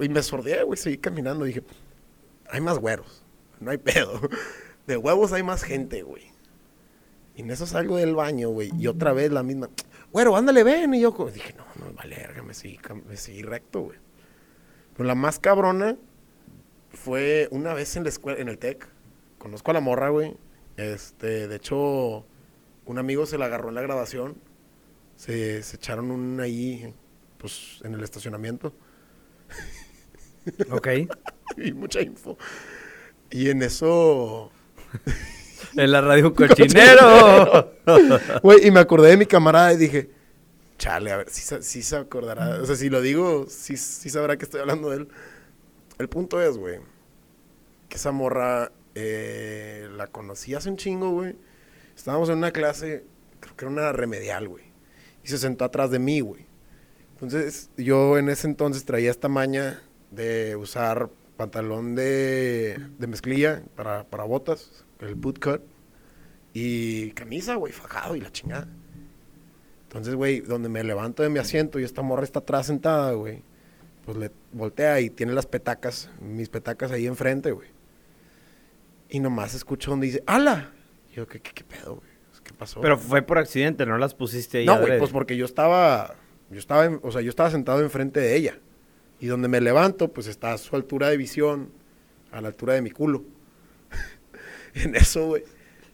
[0.00, 1.44] y me sordeé, güey, seguí caminando.
[1.44, 1.62] dije,
[2.50, 3.24] hay más güeros,
[3.60, 4.20] no hay pedo.
[4.88, 6.32] De huevos hay más gente, güey.
[7.36, 9.68] Y en eso salgo del baño, güey, y otra vez la misma.
[10.12, 10.94] Güero, ándale, ven.
[10.94, 13.98] Y yo dije, no, no, vale, me seguí, me seguí recto, güey.
[14.96, 15.98] Pero la más cabrona
[16.90, 18.88] fue una vez en la escuela, en el TEC.
[19.36, 20.38] Conozco a la morra, güey.
[20.78, 22.24] Este, de hecho,
[22.86, 24.38] un amigo se la agarró en la grabación.
[25.16, 26.94] Se, se echaron un ahí,
[27.36, 28.72] pues, en el estacionamiento.
[30.70, 30.88] ok.
[31.58, 32.38] y mucha info.
[33.30, 34.50] Y en eso.
[35.76, 37.74] En la radio cochinero.
[38.42, 40.10] Güey, y me acordé de mi camarada y dije,
[40.78, 42.60] chale, a ver, si se, sí se acordará.
[42.60, 45.08] O sea, si lo digo, sí, sí sabrá que estoy hablando de él.
[45.98, 46.80] El punto es, güey,
[47.88, 51.36] que esa morra eh, la conocí hace un chingo, güey.
[51.96, 53.04] Estábamos en una clase,
[53.40, 54.64] creo que era una remedial, güey.
[55.24, 56.46] Y se sentó atrás de mí, güey.
[57.14, 64.04] Entonces, yo en ese entonces traía esta maña de usar pantalón de, de mezclilla para,
[64.04, 65.62] para botas, el boot cut,
[66.52, 68.68] y camisa, güey, fajado y la chingada.
[69.84, 73.42] Entonces, güey, donde me levanto de mi asiento y esta morra está atrás sentada, güey,
[74.04, 77.68] pues le voltea y tiene las petacas, mis petacas ahí enfrente, güey.
[79.08, 80.72] Y nomás escucho donde dice, ¡Hala!
[81.10, 82.08] Y yo, ¿qué, qué, qué pedo, güey?
[82.44, 82.80] ¿Qué pasó?
[82.80, 84.66] Pero fue por accidente, no las pusiste ahí.
[84.66, 86.14] No, güey, pues porque yo estaba,
[86.50, 88.58] yo estaba, en- o sea, yo estaba sentado enfrente de ella.
[89.20, 91.70] Y donde me levanto, pues está a su altura de visión,
[92.30, 93.24] a la altura de mi culo.
[94.74, 95.42] en eso, güey,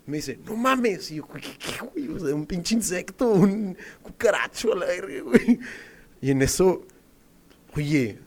[0.06, 1.10] me dice, no mames.
[1.10, 2.08] Y yo, ¿qué, qué, güey?
[2.08, 5.58] O sea, un pinche insecto, un cucaracho a la verga, güey.
[6.20, 6.82] Y en eso,
[7.74, 8.18] oye,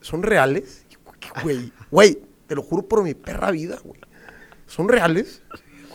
[0.00, 0.84] ¿son reales?
[0.88, 4.00] Y yo, ¿qué, Güey, güey, te lo juro por mi perra vida, güey.
[4.66, 5.42] ¿Son reales?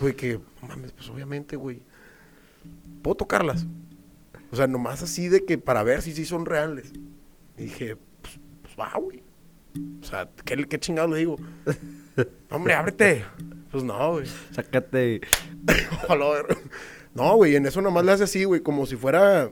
[0.00, 1.82] Güey, que, no mames, pues obviamente, güey.
[3.02, 3.66] ¿Puedo tocarlas?
[4.50, 6.92] O sea, nomás así de que para ver si sí son reales.
[7.56, 7.96] Y dije,
[8.78, 9.22] va, güey.
[10.00, 11.36] O sea, ¿qué, qué chingado le digo?
[12.50, 13.24] Hombre, ábrete.
[13.70, 14.26] Pues no, güey.
[14.52, 15.20] Sácate.
[17.14, 19.50] No, güey, en eso nomás le hace así, güey, como si fuera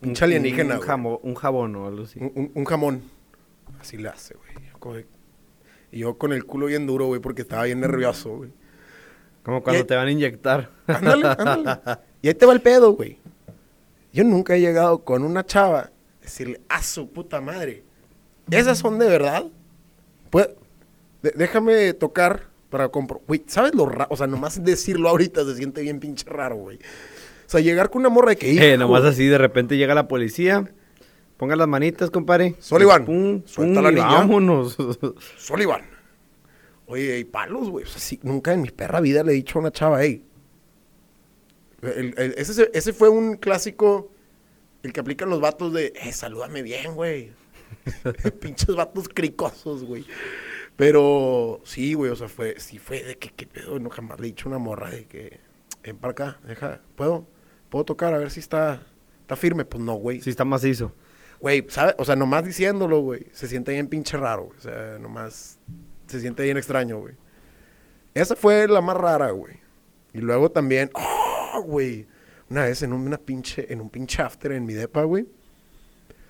[0.00, 2.18] pinche alienígena, Un, jamo- un jabón o algo así.
[2.20, 3.02] Un, un- un jamón.
[3.80, 5.06] Así le hace, güey.
[5.92, 8.50] Y yo con el culo bien duro, güey, porque estaba bien nervioso, güey.
[9.44, 10.70] Como cuando te van a inyectar.
[10.88, 12.00] Ándale, ándale.
[12.20, 13.18] Y ahí te va el pedo, güey.
[14.12, 17.84] Yo nunca he llegado con una chava a decirle, a su puta madre.
[18.58, 19.44] ¿Esas son de verdad?
[20.30, 20.48] Pues,
[21.22, 23.20] déjame tocar para compro.
[23.28, 24.06] Güey, ¿sabes lo raro?
[24.10, 26.78] O sea, nomás decirlo ahorita se siente bien pinche raro, güey.
[26.78, 28.50] O sea, llegar con una morra de que...
[28.50, 30.72] Eh, "Hijo, nomás así, de repente llega la policía.
[31.36, 32.54] Ponga las manitas, compadre.
[32.60, 34.06] Sullivan, Pum, suelta pum, la y niña.
[34.06, 34.76] vámonos.
[35.36, 35.82] Sullivan.
[36.86, 37.84] Oye, hay palos, güey.
[37.84, 40.24] O sea, sí, nunca en mi perra vida le he dicho a una chava, hey.
[41.82, 44.10] El- el- ese, ese fue un clásico,
[44.82, 47.32] el que aplican los vatos de, eh, salúdame bien, güey.
[48.40, 50.04] Pinches vatos cricosos, güey.
[50.76, 53.78] Pero sí, güey, o sea, fue, sí fue de que, ¿qué pedo?
[53.78, 55.40] No jamás le he dicho una morra de que,
[55.82, 57.26] ven para acá, deja, ¿puedo?
[57.68, 58.86] ¿Puedo tocar a ver si está,
[59.20, 59.64] está firme?
[59.64, 60.20] Pues no, güey.
[60.20, 60.94] Sí, está macizo.
[61.40, 61.94] Güey, ¿sabes?
[61.98, 64.44] O sea, nomás diciéndolo, güey, se siente bien pinche raro.
[64.44, 64.58] güey.
[64.58, 65.58] O sea, nomás
[66.06, 67.14] se siente bien extraño, güey.
[68.14, 69.54] Esa fue la más rara, güey.
[70.12, 72.06] Y luego también, ¡oh, güey!
[72.50, 75.26] Una vez en una pinche, en un pinche after en mi depa, güey.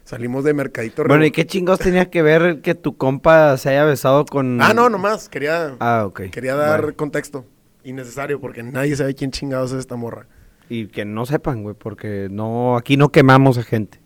[0.05, 3.85] Salimos de Mercadito Bueno, ¿y qué chingados tenías que ver que tu compa se haya
[3.85, 4.61] besado con...
[4.61, 5.29] Ah, no, nomás.
[5.29, 6.23] Quería, Ah, ok.
[6.31, 7.45] quería dar Bueno, contexto.
[7.85, 10.27] Innecesario, porque nadie sabe quién chingados es esta morra.
[10.69, 14.01] Y que no sepan, güey, porque no, aquí no quemamos a gente.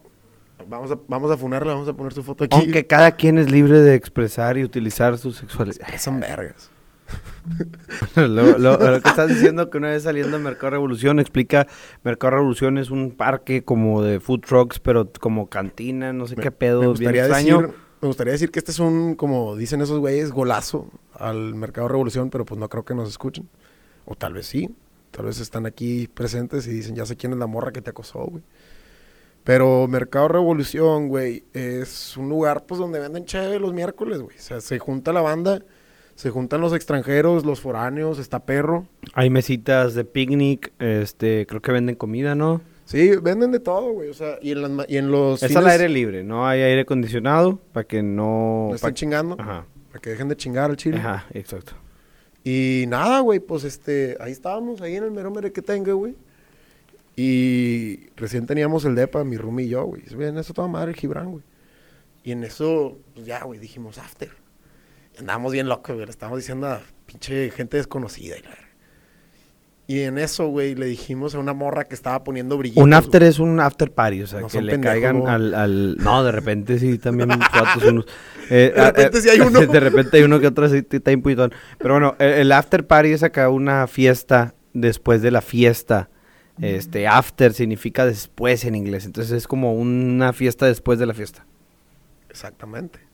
[0.68, 2.56] Vamos a, vamos a funarla, vamos a poner su foto aquí.
[2.56, 5.86] Aunque cada quien es libre de expresar y utilizar su sexualidad.
[5.98, 6.70] Son vergas.
[8.16, 8.26] lo,
[8.58, 11.66] lo- lo que estás diciendo que una vez saliendo a Mercado Revolución, explica,
[12.02, 16.50] Mercado Revolución es un parque como de food trucks, pero como cantina, no sé qué
[16.50, 17.60] pedo, me bien gustaría extraño.
[17.62, 21.88] decir, me gustaría decir que este es un, como dicen esos güeyes, golazo al Mercado
[21.88, 23.48] Revolución, pero pues no creo que nos escuchen.
[24.04, 24.74] O tal vez sí.
[25.12, 27.90] Tal vez están aquí presentes y dicen, ya sé quién es la morra que te
[27.90, 28.42] acosó, güey.
[29.44, 34.36] Pero Mercado Revolución, güey, es un lugar pues donde venden cheve los miércoles, güey.
[34.36, 35.62] O sea, se junta la banda,
[36.16, 38.86] se juntan los extranjeros, los foráneos, está perro.
[39.14, 42.60] Hay mesitas de picnic, este, creo que venden comida, ¿no?
[42.86, 44.08] Sí, venden de todo, güey.
[44.08, 46.46] O sea, y en, las, ma- y en los Es fines al aire libre, no
[46.46, 48.66] hay aire acondicionado para que no...
[48.70, 49.36] no están pa- chingando.
[49.38, 50.98] Ajá, Para que dejen de chingar al chile.
[50.98, 51.72] ajá, exacto.
[52.44, 56.14] Y nada, güey, pues este, ahí estábamos, ahí en el mero mere que tenga, güey.
[57.16, 60.02] Y recién teníamos el depa, mi roomie y yo, güey.
[60.20, 61.42] En eso toda madre el Gibran, güey.
[62.24, 64.30] Y en eso, pues ya, güey, dijimos after.
[65.18, 66.06] Andábamos bien locos, güey.
[66.06, 68.36] Le estábamos diciendo a pinche gente desconocida
[69.88, 72.82] y en eso, güey, le dijimos a una morra que estaba poniendo brillitos.
[72.82, 73.30] Un after güey.
[73.30, 75.28] es un after party, o sea, No que le pendejos, caigan ¿no?
[75.28, 75.96] al, al...
[75.98, 77.30] No, de repente sí, también
[77.88, 78.04] unos...
[78.50, 79.60] eh, De repente ah, sí hay uno.
[79.66, 81.52] De repente hay uno que otro sí está imputón.
[81.78, 86.10] Pero bueno, el, el after party es acá una fiesta después de la fiesta.
[86.60, 89.04] Este, after significa después en inglés.
[89.04, 91.46] Entonces es como una fiesta después de la fiesta.
[92.28, 93.05] Exactamente.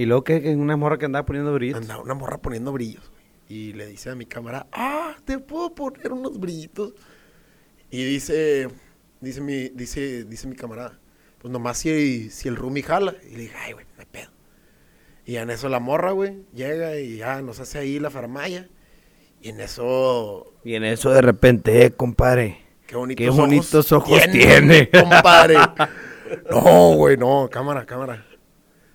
[0.00, 1.82] Y luego que, una morra que andaba poniendo brillitos.
[1.82, 3.22] Andaba una morra poniendo brillos, güey.
[3.50, 6.94] Y le dice a mi cámara, ah, te puedo poner unos brillitos.
[7.90, 8.68] Y dice,
[9.20, 10.98] dice mi, dice, dice mi camarada,
[11.38, 13.14] pues nomás si, si el roomie jala.
[13.30, 14.30] Y le dije, ay, güey, hay pedo.
[15.26, 18.70] Y en eso la morra, güey, llega y ya nos hace ahí la farmaya.
[19.42, 22.56] Y en eso, Y en eso de repente, eh, compadre.
[22.86, 24.88] qué bonitos, Qué bonitos ojos tiene.
[24.88, 25.56] compadre.
[26.48, 28.24] No, güey, no, cámara, cámara.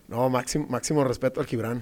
[0.07, 1.81] No, máximo, máximo respeto al Gibran.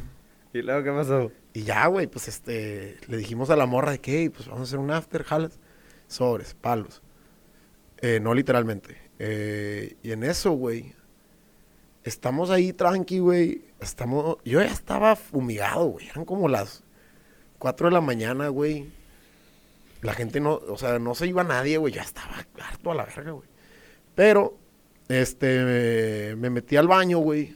[0.53, 1.31] ¿Y luego qué pasó?
[1.53, 4.61] Y ya, güey, pues este, le dijimos a la morra de que, "Ey, pues vamos
[4.61, 5.59] a hacer un after, jalas,
[6.07, 7.01] sobres, palos.
[8.01, 8.97] Eh, no literalmente.
[9.19, 10.93] Eh, y en eso, güey,
[12.03, 13.65] estamos ahí tranqui, güey.
[13.79, 16.07] Estamos, yo ya estaba fumigado, güey.
[16.09, 16.83] Eran como las
[17.59, 18.89] 4 de la mañana, güey.
[20.01, 21.93] La gente no, o sea, no se iba nadie, güey.
[21.93, 23.47] Ya estaba harto a la verga, güey.
[24.15, 24.57] Pero,
[25.07, 27.55] este, me metí al baño, güey.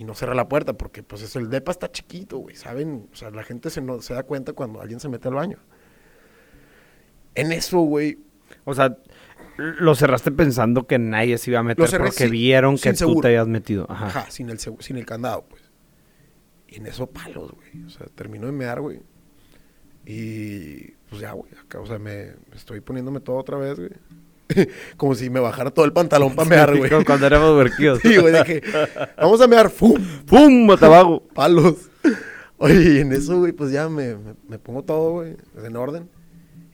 [0.00, 2.56] Y no cerré la puerta porque, pues, eso, el depa está chiquito, güey.
[2.56, 3.10] ¿Saben?
[3.12, 5.58] O sea, la gente se, no, se da cuenta cuando alguien se mete al baño.
[7.34, 8.18] En eso, güey,
[8.64, 8.96] O sea,
[9.58, 13.20] lo cerraste pensando que nadie se iba a meter cerré porque vieron que tú seguro.
[13.20, 13.84] te habías metido.
[13.90, 14.30] Ajá, Ajá.
[14.30, 15.62] sin, el, sin el candado, pues.
[16.68, 17.84] Y en eso palos, güey.
[17.84, 19.02] O sea, terminó de mear, güey.
[20.06, 21.52] Y pues ya, güey.
[21.62, 23.90] Acá, o sea, me, me estoy poniéndome todo otra vez, güey.
[24.96, 26.90] Como si me bajara todo el pantalón para mear, güey.
[26.90, 28.00] Como Cuando éramos huerquillos.
[28.02, 28.62] Sí, güey, dije,
[29.16, 30.00] vamos a mear, ¡fum!
[30.26, 30.76] ¡Pum!
[30.78, 31.22] Tabago.
[31.34, 31.90] Palos.
[32.58, 36.08] Oye, y en eso, güey, pues ya me, me, me pongo todo, güey, en orden.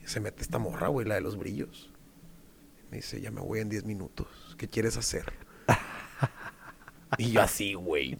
[0.03, 1.89] Y se mete esta morra, güey, la de los brillos.
[2.91, 4.27] Me dice, ya me voy en 10 minutos.
[4.57, 5.25] ¿Qué quieres hacer?
[7.17, 8.17] Y yo así, güey.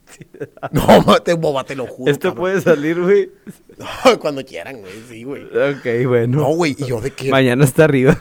[0.71, 2.11] No, mate, boba, te lo juro.
[2.11, 2.41] Esto cabrón.
[2.41, 3.29] puede salir, güey.
[3.77, 5.43] No, cuando quieran, güey, sí, güey.
[5.45, 6.39] Ok, bueno.
[6.39, 7.29] No, güey, y yo de que...
[7.29, 8.17] Mañana está arriba.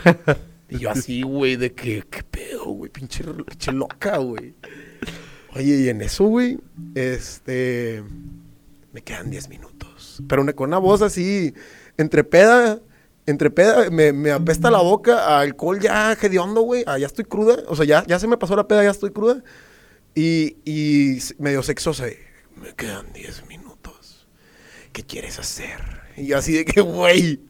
[0.68, 2.90] Y yo así, güey, de que, ¿qué pedo, güey?
[2.90, 4.55] Pinche leche loca, güey.
[5.55, 6.59] Oye, y en eso, güey,
[6.94, 8.02] este...
[8.92, 10.22] me quedan 10 minutos.
[10.29, 11.55] Pero una- con una voz así,
[11.96, 12.81] entre peda,
[13.26, 16.85] entre peda, me, me apesta la boca alcohol ya hediondo, güey.
[16.87, 17.57] Ah, ya estoy cruda.
[17.68, 19.42] O sea, ya, ya se me pasó la peda, ya estoy cruda.
[20.14, 22.07] Y, y medio sexosa.
[22.61, 24.26] Me quedan 10 minutos.
[24.92, 25.79] ¿Qué quieres hacer?
[26.16, 27.40] Y yo así de que, güey.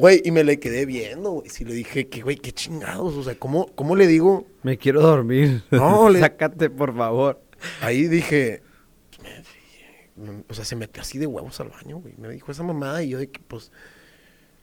[0.00, 1.48] Güey, y me le quedé viendo, güey.
[1.50, 3.14] Sí le dije que, güey, qué chingados.
[3.14, 4.46] O sea, ¿cómo, cómo le digo?
[4.62, 5.62] Me quiero dormir.
[5.70, 7.40] No, le- Sácate, por favor.
[7.80, 8.62] Ahí dije,
[10.48, 12.14] o sea, se metió así de huevos al baño, güey.
[12.18, 13.70] Me dijo esa mamada y yo de que, pues...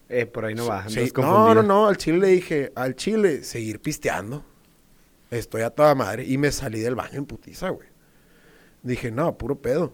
[0.10, 3.44] Eh, por ahí no sí, andas no, no, no, al chile le dije, al chile,
[3.44, 4.46] seguir pisteando.
[5.32, 6.26] Estoy a toda madre.
[6.26, 7.90] Y me salí del baño en putiza, güey.
[8.84, 9.94] Dije, no, puro pedo.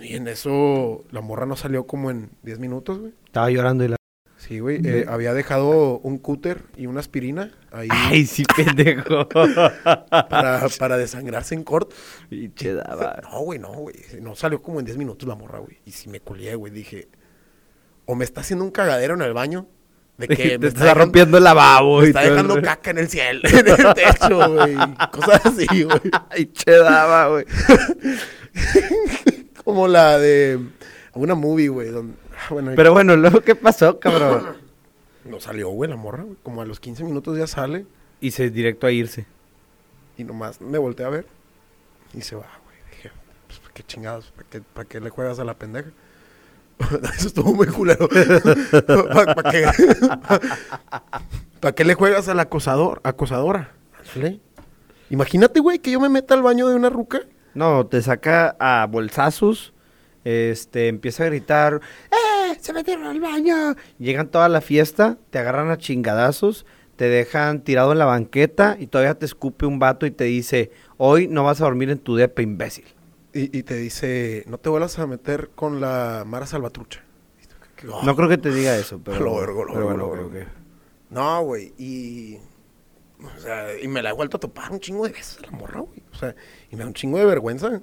[0.00, 3.12] Y en eso, la morra no salió como en 10 minutos, güey.
[3.30, 3.96] Estaba llorando y la...
[4.38, 4.80] Sí, güey.
[4.84, 9.28] eh, había dejado un cúter y una aspirina ahí Ay, sí, pendejo.
[10.28, 11.94] para, para desangrarse en corto.
[12.28, 13.20] Pinche daba.
[13.22, 13.94] No, güey, no, güey.
[14.20, 15.78] No salió como en 10 minutos la morra, güey.
[15.84, 17.06] Y si me culié, güey, dije,
[18.06, 19.68] o me está haciendo un cagadero en el baño,
[20.18, 22.90] de que Te me está dejando- rompiendo el lavabo me y está todo dejando caca
[22.90, 24.74] en el cielo, en el techo, güey.
[25.12, 26.00] Cosas así, güey.
[26.30, 27.44] Ay, che daba, güey.
[29.64, 30.58] Como la de
[31.14, 31.90] una movie, güey.
[31.90, 32.14] Donde,
[32.48, 34.56] bueno, Pero bueno, luego, ¿qué pasó, cabrón?
[35.24, 36.36] no salió, güey, la morra, güey.
[36.42, 37.84] Como a los 15 minutos ya sale
[38.20, 39.26] Y se directo a irse.
[40.16, 41.26] y nomás me volteé a ver
[42.14, 42.76] y se va, güey.
[42.90, 43.10] Dije,
[43.46, 44.32] pues, ¿para qué chingados?
[44.34, 45.90] ¿Para qué, para qué le juegas a la pendeja?
[47.16, 48.08] Eso estuvo muy culero.
[48.86, 49.66] ¿Para, para qué?
[51.60, 53.00] ¿Para qué le juegas al acosador?
[53.04, 53.72] Acosadora.
[54.14, 54.40] Ándale.
[55.10, 57.20] Imagínate, güey, que yo me meta al baño de una ruca.
[57.54, 59.72] No, te saca a bolsazos,
[60.24, 61.80] este, empieza a gritar,
[62.10, 62.56] ¡eh!
[62.60, 63.74] ¡Se metieron al baño!
[63.98, 68.86] Llegan toda la fiesta, te agarran a chingadazos, te dejan tirado en la banqueta y
[68.86, 72.16] todavía te escupe un vato y te dice, hoy no vas a dormir en tu
[72.16, 72.84] depa, imbécil.
[73.32, 77.02] Y, y te dice, no te vuelvas a meter con la Mara Salvatrucha.
[77.42, 79.20] Y tú, ¿qué- qué- No creo que te diga eso, pero...
[79.24, 80.30] Lo vergo, lo vergo, lo
[81.10, 82.38] No, güey, y...
[83.22, 85.80] O sea, y me la he vuelto a topar un chingo de veces la morra,
[85.80, 86.02] güey.
[86.12, 86.34] O sea,
[86.70, 87.82] y me da un chingo de vergüenza.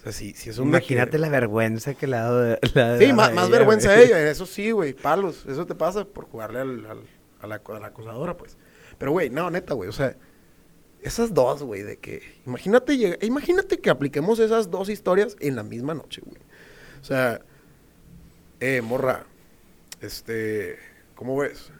[0.00, 0.68] O sea, si, si es un...
[0.68, 2.52] Imagínate la vergüenza que le ha dado...
[2.54, 5.44] ha Sí, dado más, más ella, vergüenza a ella, eso sí, güey, palos.
[5.46, 7.04] Eso te pasa por jugarle al, al-
[7.42, 8.56] a, la, a la acosadora, pues.
[8.98, 10.16] Pero, güey, no, neta, güey, o sea,
[11.02, 12.22] esas dos, güey, de que...
[12.46, 16.40] Imagínate, imagínate que apliquemos esas dos historias en la misma noche, güey.
[17.00, 17.42] O sea,
[18.60, 19.26] eh, morra,
[20.00, 20.78] este,
[21.14, 21.70] ¿cómo ves?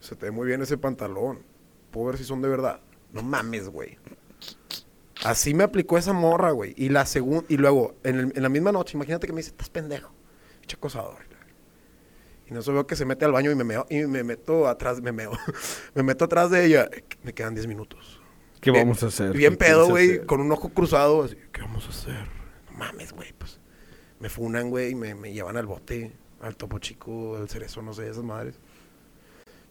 [0.00, 1.40] Se te ve muy bien ese pantalón.
[1.90, 2.80] Puedo ver si son de verdad.
[3.12, 3.96] No mames, güey.
[5.22, 6.74] Así me aplicó esa morra, güey.
[6.76, 9.50] Y la segunda, y luego, en, el- en la misma noche, imagínate que me dice,
[9.50, 10.12] estás pendejo.
[10.60, 11.18] Pinche acosador.
[12.46, 15.00] Y no veo que se mete al baño y me meo, y me meto atrás,
[15.00, 15.30] me meo.
[15.94, 16.90] me meto atrás de ella.
[17.22, 18.20] Me quedan 10 minutos.
[18.60, 19.32] ¿Qué Bien- vamos a hacer?
[19.32, 21.22] Bien ¿Qué pedo, güey, con un ojo cruzado.
[21.24, 22.26] Así, ¿qué vamos a hacer?
[22.70, 23.60] No mames, güey, pues.
[24.20, 27.94] Me funan, güey, y me, me llevan al bote, al topo chico, al cerezo, no
[27.94, 28.58] sé, esas madres.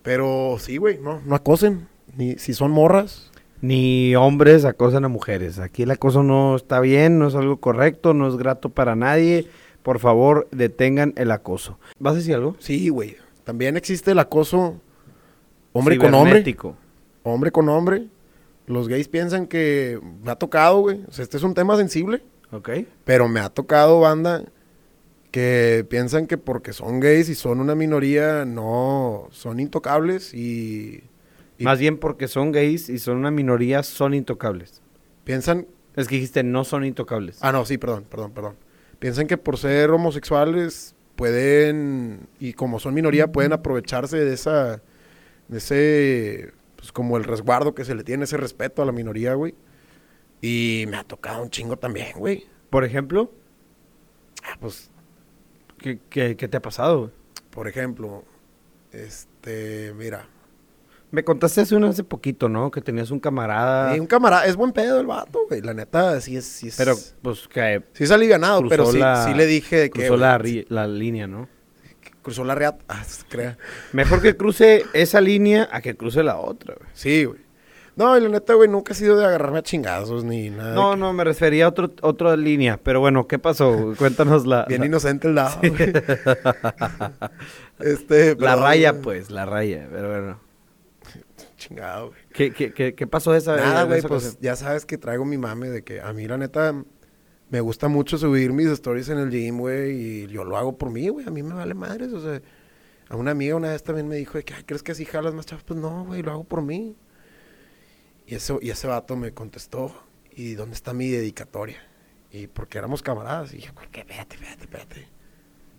[0.01, 1.87] Pero sí, güey, no, no acosen.
[2.15, 3.31] Ni si son morras.
[3.63, 5.57] Ni hombres acosan a mujeres.
[5.57, 9.47] Aquí el acoso no está bien, no es algo correcto, no es grato para nadie.
[9.83, 11.79] Por favor, detengan el acoso.
[11.97, 12.57] ¿Vas a decir algo?
[12.59, 13.15] Sí, güey.
[13.45, 14.81] También existe el acoso
[15.71, 16.43] hombre con hombre.
[17.23, 18.07] Hombre con hombre.
[18.67, 20.99] Los gays piensan que me ha tocado, güey.
[21.07, 22.21] O sea, este es un tema sensible.
[22.51, 22.69] ¿Ok?
[23.05, 24.43] Pero me ha tocado banda
[25.31, 31.05] que piensan que porque son gays y son una minoría, no son intocables y,
[31.63, 34.81] y Más bien porque son gays y son una minoría, son intocables.
[35.23, 35.67] piensan...
[35.95, 37.37] Es que dijiste no son intocables.
[37.41, 38.55] Ah, no, sí, perdón, perdón, perdón.
[38.99, 44.81] Piensan que por ser homosexuales pueden, y como son minoría, pueden aprovecharse de esa,
[45.49, 49.35] de ese, pues como el resguardo que se le tiene, ese respeto a la minoría,
[49.35, 49.53] güey.
[50.41, 52.47] Y me ha tocado un chingo también, güey.
[52.71, 53.31] Por ejemplo,
[54.43, 54.89] Ah, pues
[55.77, 56.99] ¿qué, qué- qué te ha pasado?
[57.01, 57.11] güey?
[57.51, 58.23] Por ejemplo,
[58.91, 60.27] este, mira.
[61.13, 62.71] Me contaste hace, un, hace poquito, ¿no?
[62.71, 63.93] Que tenías un camarada.
[63.93, 65.61] un camarada, es buen pedo el vato, güey.
[65.61, 66.75] La neta, sí es, sí es.
[66.75, 70.07] pero, pues, que sí es alivianado, pero sí, la- sí le dije que.
[70.07, 71.47] cruzó güey, la, la línea, ¿no?
[72.23, 72.83] Cruzó la reata.
[72.87, 73.59] Ah, crea.
[73.91, 76.89] Mejor que cruce esa línea a que cruce la otra, güey.
[76.93, 77.41] Sí, güey.
[77.95, 80.73] No, y la neta, güey, nunca ha sido de agarrarme a chingazos ni nada.
[80.73, 82.79] No, que- no, me refería a otro, otra línea.
[82.81, 83.93] Pero bueno, ¿qué pasó?
[83.99, 85.93] Cuéntanos la, Bien la, inocente el lado, güey.
[87.79, 89.87] este, la raya, pues, la raya.
[89.91, 90.42] Pero bueno.
[91.67, 92.19] Chingado, güey.
[92.33, 94.37] ¿Qué, qué, qué, qué pasó esa Nada, en güey, pues ocasión?
[94.41, 96.73] ya sabes que traigo mi mame de que a mí, la neta,
[97.49, 99.91] me gusta mucho subir mis stories en el gym, güey,
[100.23, 101.25] y yo lo hago por mí, güey.
[101.27, 102.41] A mí me vale madres, o sea.
[103.09, 105.33] A una amiga una vez también me dijo de que, "Ay, ¿crees que así jalas
[105.35, 105.63] más chavos?
[105.63, 106.95] Pues no, güey, lo hago por mí.
[108.25, 109.93] Y, eso, y ese vato me contestó,
[110.31, 111.77] ¿y dónde está mi dedicatoria?
[112.31, 113.53] Y porque éramos camaradas.
[113.53, 115.07] Y dije, güey, que espérate, espérate, espérate.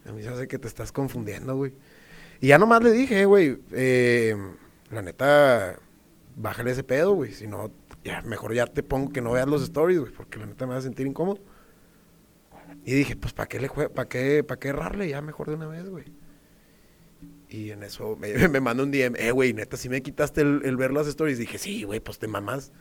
[0.07, 1.73] A mí se hace que te estás confundiendo, güey.
[2.41, 4.37] Y ya nomás le dije, "Eh, güey, eh,
[4.95, 5.79] la neta,
[6.37, 7.33] bájale ese pedo, güey.
[7.33, 7.71] Si no,
[8.05, 10.73] ya, mejor ya te pongo que no veas los stories, güey, porque la neta me
[10.73, 11.41] va a sentir incómodo.
[12.85, 15.09] Y dije, pues, ¿para qué le para qué, para qué errarle?
[15.09, 16.05] Ya mejor de una vez, güey.
[17.49, 20.93] Y en eso me, me un DM, eh, güey, neta, si me quitaste el, ver
[20.93, 21.39] las stories.
[21.39, 22.73] Dije, sí, güey, pues te mamás.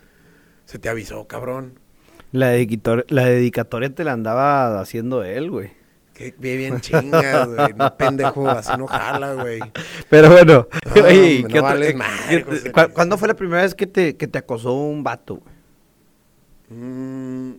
[0.65, 1.79] Se te avisó, cabrón.
[2.31, 2.53] La,
[3.09, 5.82] la dedicatoria te la andaba haciendo él, güey.
[6.13, 7.73] Que bien, chingas, güey.
[7.75, 9.59] No, pendejo, así no jala, güey.
[10.09, 12.93] Pero bueno, No, oye, ¿qué no vales eh, madre, qué- cu-.
[12.93, 16.79] ¿Cuándo fue la primera vez que te, que te acosó un vato, güey?
[16.79, 17.57] Mm.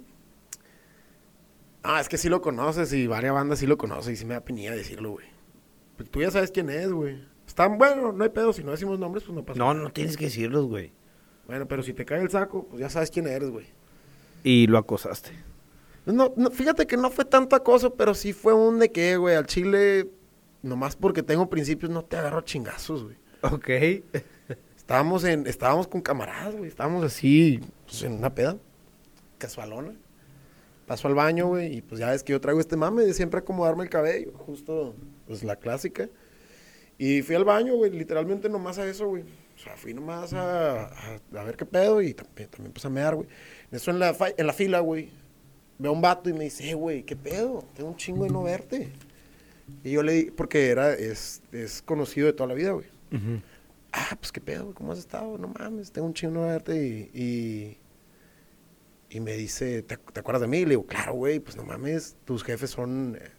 [1.83, 4.35] Ah, es que sí lo conoces y varias bandas sí lo conoces y sí me
[4.35, 5.27] da penilla decirlo, güey.
[5.97, 7.23] Pues tú ya sabes quién es, güey.
[7.47, 8.53] Están bueno, no hay pedo.
[8.53, 9.85] Si no decimos nombres, pues no pasa No, nada.
[9.85, 10.93] no tienes que decirlos, güey.
[11.47, 13.67] Bueno, pero si te cae el saco, pues ya sabes quién eres, güey.
[14.45, 15.31] Y lo acosaste.
[16.07, 19.37] No, no, fíjate que no fue tanto acoso, pero sí fue un de que, güey,
[19.37, 20.11] al chile,
[20.63, 23.17] nomás porque tengo principios, no te agarro a chingazos, güey.
[23.43, 23.69] Ok.
[24.77, 26.69] Estábamos en, estábamos con camaradas, güey.
[26.69, 28.59] Estábamos así, pues, en una peda,
[29.39, 29.95] casualona.
[30.87, 33.41] Paso al baño, güey, y pues ya ves que yo traigo este mame de siempre
[33.41, 34.95] acomodarme el cabello, justo,
[35.27, 36.11] pues la clásica.
[36.99, 39.23] Y fui al baño, güey, literalmente nomás a eso, güey.
[39.23, 42.91] O sea, fui nomás a, a, a ver qué pedo y también, también pues a
[42.91, 43.27] mear, güey.
[43.71, 45.11] Eso en la, en la fila, güey,
[45.79, 47.65] veo a un vato y me dice, eh, güey, ¿qué pedo?
[47.75, 48.93] Tengo un chingo de no verte.
[49.83, 52.87] Y yo le di, porque era, es, es conocido de toda la vida, güey.
[53.93, 55.39] Ah, pues qué pedo, ¿cómo has estado?
[55.39, 57.79] No mames, tengo un chingo de verte y, y,
[59.17, 60.59] y me dice, ¿te, te acuerdas de mí?
[60.59, 63.17] Y le digo, claro, güey, pues no mames, tus jefes son...
[63.21, 63.31] eh,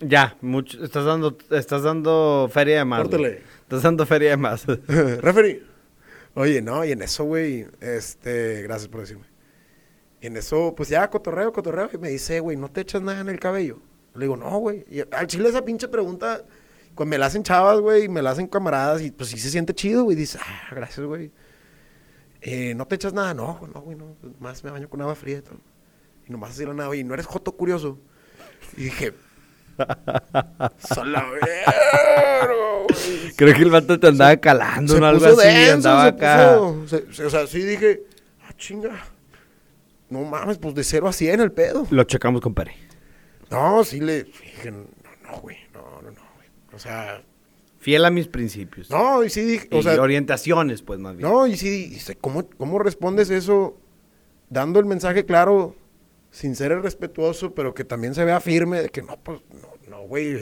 [0.00, 3.02] Ya, mucho, estás dando, estás dando feria de más.
[3.02, 3.42] Córtale.
[3.62, 4.66] Estás dando feria de más.
[4.88, 5.62] Referee.
[6.34, 9.24] Oye, no, y en eso, güey, este, gracias por decirme.
[10.24, 13.20] Y en eso, pues ya, cotorreo, cotorreo, y me dice, güey, ¿no te echas nada
[13.20, 13.78] en el cabello?
[14.14, 14.82] Le digo, no, güey.
[14.90, 16.40] Y al chile esa pinche pregunta,
[16.94, 19.50] cuando me la hacen chavas, güey, y me la hacen camaradas, y pues sí se
[19.50, 20.16] siente chido, güey.
[20.16, 21.30] Dice, ah, gracias, güey.
[22.40, 23.34] Eh, ¿No te echas nada?
[23.34, 24.16] No, güey, no, güey, no.
[24.40, 25.58] Más me baño con agua fría y todo.
[26.26, 27.98] Y nomás así la nada, oye, ¿no eres joto curioso?
[28.78, 29.12] Y dije,
[30.78, 31.42] sola, güey.
[33.36, 35.06] Creo que el vato te andaba calando, Se ¿no?
[35.06, 36.56] Algo así, denso, andaba se acá.
[36.58, 38.04] puso- se- se- o sea, sí dije,
[38.48, 39.04] ah, chinga.
[40.10, 41.86] No mames, pues de 0 a 100 el pedo.
[41.90, 42.74] Lo checamos con Pere.
[43.50, 44.84] No, sí le dije, no,
[45.24, 46.48] no, güey, no, no, no, güey.
[46.72, 47.22] O sea,
[47.78, 48.90] Fiel a mis principios.
[48.90, 51.28] no, y sí dije, y o sea, orientaciones, pues, más bien.
[51.28, 53.78] no, y sí, ¿cómo, ¿cómo respondes eso
[54.48, 55.76] dando el mensaje claro,
[56.30, 60.02] sin ser irrespetuoso, pero que también se vea firme, de que no, pues, no, no,
[60.06, 60.36] güey,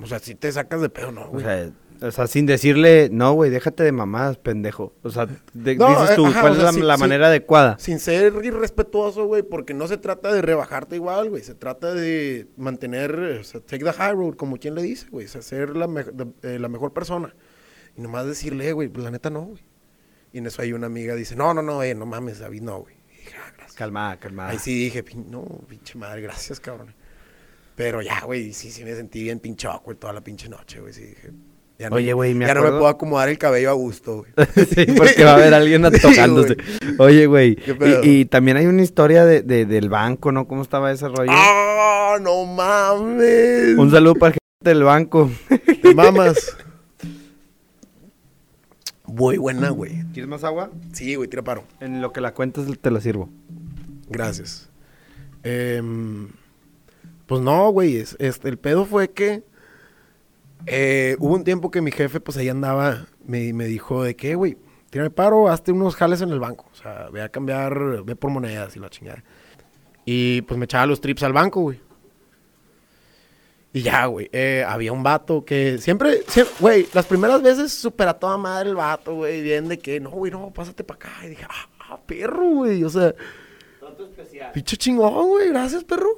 [0.00, 1.44] o sea, si te sacas de pedo, no, O güey.
[1.44, 1.70] sea,
[2.02, 4.92] o sea, sin decirle, no, güey, déjate de mamadas, pendejo.
[5.02, 7.78] O sea, de- No, dices eh, tú, ajá, ¿cuál o es la, manera adecuada?
[7.78, 11.42] Sin ser irrespetuoso, güey, porque no se trata de rebajarte igual, güey.
[11.42, 15.26] Se trata de mantener, o sea, take the high road, como quien le dice, güey.
[15.26, 17.34] O sea, ser la, me- de- eh, la mejor persona.
[17.96, 19.62] Y nomás decirle, eh, güey, pues la neta no, güey.
[20.32, 22.80] Y en eso hay una amiga dice, no, no, no, eh, no mames, David, no,
[22.80, 22.94] güey.
[23.38, 23.76] Ah, gracias.
[23.76, 24.50] Calmada, calmada.
[24.50, 26.94] Ahí sí dije, "Pin- no, pinche madre, gracias, cabrón.
[27.76, 30.92] Pero ya, güey, sí, sí me sentí bien pinche awkward toda la pinche noche, güey.
[30.92, 31.30] Sí dije,
[31.78, 34.32] ya no, Oye, güey, me ya no me puedo acomodar el cabello a gusto, güey.
[34.74, 36.56] sí, porque va a haber alguien tocándose.
[36.98, 37.58] Oye, güey.
[38.02, 40.46] Y, y también hay una historia de, de- del banco, ¿no?
[40.46, 41.30] ¿Cómo estaba ese rollo?
[41.32, 43.76] ¡Ah, no mames!
[43.76, 45.30] Un saludo para el gente del banco.
[45.82, 46.56] Te mamas.
[49.06, 50.04] Muy buena, güey.
[50.12, 50.70] ¿Quieres más agua?
[50.92, 51.64] Sí, güey, tira paro.
[51.80, 53.28] En lo que la cuentas te la sirvo.
[54.08, 54.70] Gracias.
[55.42, 56.28] Em,
[57.26, 57.96] pues no, güey.
[57.96, 59.42] es- el pedo fue que
[60.66, 64.34] eh, hubo un tiempo que mi jefe, pues ahí andaba, me, me dijo de que,
[64.34, 64.56] güey,
[64.90, 66.66] tírame paro, hazte unos jales en el banco.
[66.72, 69.22] O sea, ve a cambiar, ve por monedas y la chingada.
[70.04, 71.80] Y pues me echaba los trips al banco, güey.
[73.74, 78.06] Y ya, güey, eh, había un vato que siempre, siem- güey, las primeras veces súper
[78.08, 81.10] a toda madre el vato, güey, bien de que, no, güey, no, pásate para acá.
[81.24, 83.14] Y dije, ah, ah, perro, güey, o sea,
[83.80, 84.52] Trato especial.
[84.52, 86.10] pinche chingón, güey, gracias, perro.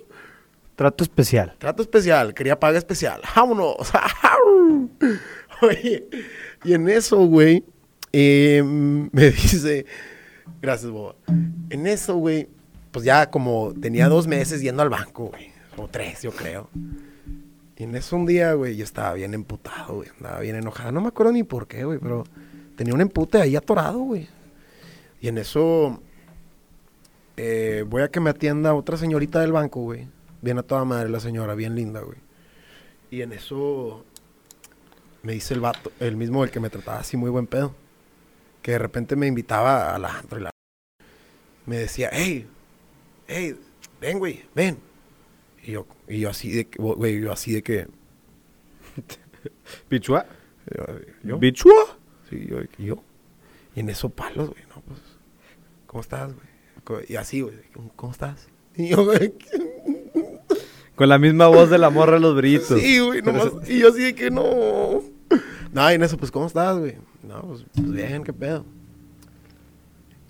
[0.77, 1.55] Trato especial.
[1.59, 3.23] Trato especial, quería paga especial.
[3.37, 3.93] Vámonos.
[5.63, 6.09] Oye,
[6.65, 7.65] y en eso, güey,
[8.13, 9.87] eh, me dice,
[10.61, 11.15] gracias, boba.
[11.71, 12.49] En eso, güey,
[12.91, 16.69] pues ya como tenía dos meses yendo al banco, güey, o tres, yo creo.
[17.77, 20.93] Y en eso un día, güey, yo estaba bien emputado, güey, andaba bien enojado.
[20.93, 22.25] No me acuerdo ni por qué, güey, pero
[22.77, 24.29] tenía un empute ahí atorado, güey.
[25.21, 26.01] Y en eso
[27.37, 30.07] eh, voy a que me atienda otra señorita del banco, güey.
[30.45, 32.19] Bien a toda madre la señora, bien linda, güey.
[33.11, 34.05] Y en eso
[35.23, 37.75] me dice el vato, el mismo el que me trataba así muy buen pedo.
[38.61, 40.51] Que de repente me invitaba a la antro y la...
[41.65, 42.47] Me decía, hey,
[43.27, 43.59] hey,
[44.03, 44.77] ven, güey, ven.
[45.63, 47.89] Y yo, y yo así de que, güey, yo así de que...
[49.89, 50.27] ¿Bichua?
[51.23, 51.39] ¿Yo?
[51.39, 51.99] ¿Bichua?
[52.29, 53.03] Sí, yo, y yo.
[53.75, 55.01] Y en eso palos, güey, no, pues,
[55.87, 57.07] ¿cómo estás, güey?
[57.09, 58.51] Y así, güey, ¿cómo, cómo estás?
[58.77, 59.33] Y yo, güey,
[60.95, 62.81] Con la misma voz de la morra de los brillitos.
[62.81, 65.03] sí, güey, nomás, y yo así de que no.
[65.73, 66.97] No, y en eso, pues, ¿cómo estás, güey?
[67.23, 68.65] No, pues, pues bien, ¿qué pedo?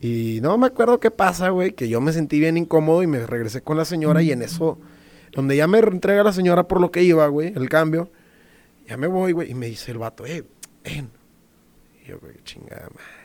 [0.01, 3.27] Y no me acuerdo qué pasa, güey, que yo me sentí bien incómodo y me
[3.27, 4.79] regresé con la señora y en eso,
[5.33, 8.11] donde ya me entrega la señora por lo que iba, güey, el cambio,
[8.87, 10.45] ya me voy, güey, y me dice el vato, eh,
[10.85, 11.09] ven.
[12.03, 13.24] Y yo, güey, chingada madre.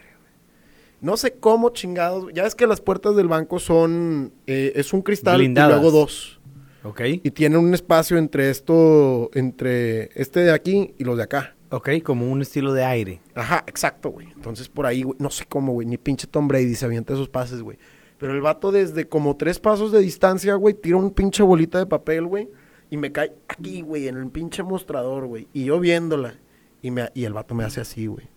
[1.02, 5.02] No sé cómo chingados, ya es que las puertas del banco son, eh, es un
[5.02, 5.72] cristal Blindadas.
[5.72, 6.40] y luego dos.
[6.84, 7.02] Ok.
[7.24, 11.56] Y tiene un espacio entre esto, entre este de aquí y los de acá.
[11.72, 13.22] Ok, como un estilo de aire.
[13.36, 14.28] Ajá, exacto, güey.
[14.36, 17.30] Entonces por ahí, güey, no sé cómo, güey, ni pinche Tom Brady se avienta esos
[17.30, 17.78] pases, güey.
[18.18, 21.86] Pero el vato desde como tres pasos de distancia, güey, tira un pinche bolita de
[21.86, 22.50] papel, güey,
[22.90, 25.48] y me cae aquí, güey, en el pinche mostrador, güey.
[25.54, 26.36] Y yo viéndola,
[26.82, 28.28] y, me, y el vato me hace así, güey.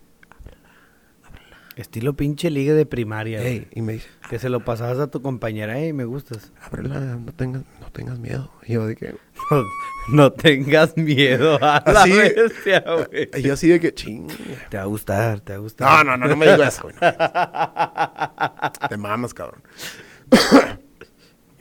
[1.76, 3.40] Estilo pinche liga de primaria.
[3.40, 3.50] güey.
[3.52, 5.78] Ey, y me dice, Que se lo pasabas a tu compañera.
[5.78, 6.52] Ey, me gustas.
[6.60, 8.50] ábrela, no tengas, no tengas miedo.
[8.66, 9.14] Y yo de que,
[9.50, 9.64] No,
[10.10, 13.30] no tengas miedo a la Así- bestia, güey.
[13.36, 14.28] y yo así de que, ching.
[14.68, 16.04] Te va a gustar, te va a gustar.
[16.04, 16.94] No, no, no, no me digas eso, güey.
[17.00, 17.12] no.
[18.88, 19.62] Te mamas, cabrón.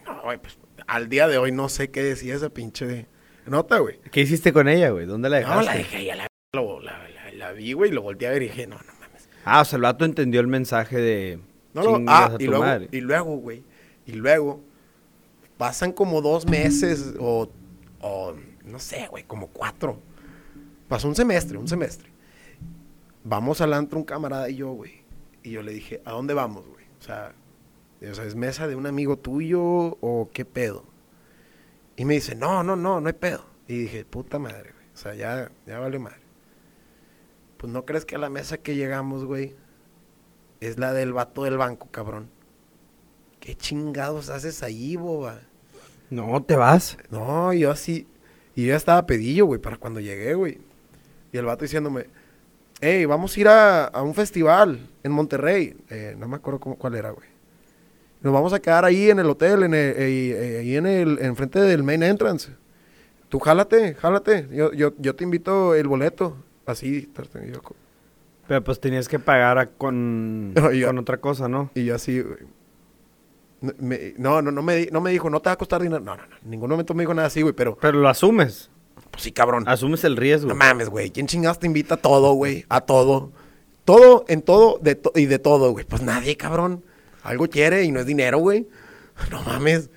[0.05, 0.57] no, güey, pues
[0.87, 3.07] al día de hoy no sé qué decía esa pinche
[3.45, 3.99] nota, güey.
[4.11, 5.05] ¿Qué hiciste con ella, güey?
[5.05, 5.59] ¿Dónde la dejaste?
[5.59, 8.43] No, la dejé, ya la, la, la- la vi, güey, y lo volteé a ver
[8.43, 8.90] y dije, no, no.
[9.45, 11.39] Ah, o sea, el vato entendió el mensaje de...
[11.73, 12.89] No, "Chingas ah, y luego, madre".
[12.91, 13.63] y luego, güey,
[14.05, 14.61] y luego
[15.57, 17.49] pasan como dos meses o,
[18.01, 18.33] o
[18.65, 19.99] no sé, güey, como cuatro.
[20.87, 22.09] Pasó un semestre, un semestre.
[23.23, 25.03] Vamos al antro un camarada y yo, güey.
[25.43, 26.85] Y yo le dije, ¿a dónde vamos, güey?
[26.99, 27.33] O sea,
[28.01, 30.85] o sea, ¿es mesa de un amigo tuyo o qué pedo?
[31.95, 33.45] Y me dice, no, no, no, no hay pedo.
[33.67, 34.85] Y dije, puta madre, güey.
[34.93, 36.20] O sea, ya, ya vale madre.
[37.61, 39.53] Pues no crees que a la mesa que llegamos, güey,
[40.61, 42.27] es la del vato del banco, cabrón.
[43.39, 45.41] ¿Qué chingados haces ahí, boba?
[46.09, 46.97] No, te vas.
[47.11, 48.07] No, yo así.
[48.55, 50.57] Y yo ya estaba pedillo, güey, para cuando llegué, güey.
[51.31, 52.07] Y el vato diciéndome,
[52.81, 55.77] hey, vamos a ir a, a un festival en Monterrey.
[55.91, 57.29] Eh, no me acuerdo cómo, cuál era, güey.
[58.21, 61.19] Nos vamos a quedar ahí en el hotel, en el, eh, eh, ahí en el,
[61.19, 62.53] enfrente del main entrance.
[63.29, 64.47] Tú jálate, jálate.
[64.51, 66.37] Yo, yo, yo te invito el boleto.
[66.65, 67.75] Así, tar- y yo, co-
[68.47, 71.71] Pero pues tenías que pagar a- con, No, yo- con otra cosa, ¿no?
[71.75, 72.37] y yo así, güey.
[73.61, 76.01] No, me- No, no, no me, no me dijo, no te va a costar dinero.
[76.01, 76.35] No, no, no.
[76.43, 77.77] En ningún momento me dijo nada así, güey, pero.
[77.79, 78.69] Pero lo asumes.
[79.11, 79.65] Pues sí, cabrón.
[79.67, 80.47] Asumes el riesgo.
[80.49, 81.11] No mames, güey.
[81.11, 82.65] ¿Quién chingados te invita a todo, güey?
[82.69, 83.31] A todo.
[83.85, 85.85] Todo, en todo de to- y de todo, güey.
[85.85, 86.83] Pues nadie, cabrón.
[87.23, 88.67] Algo quiere y no es dinero, güey.
[89.31, 89.89] No mames.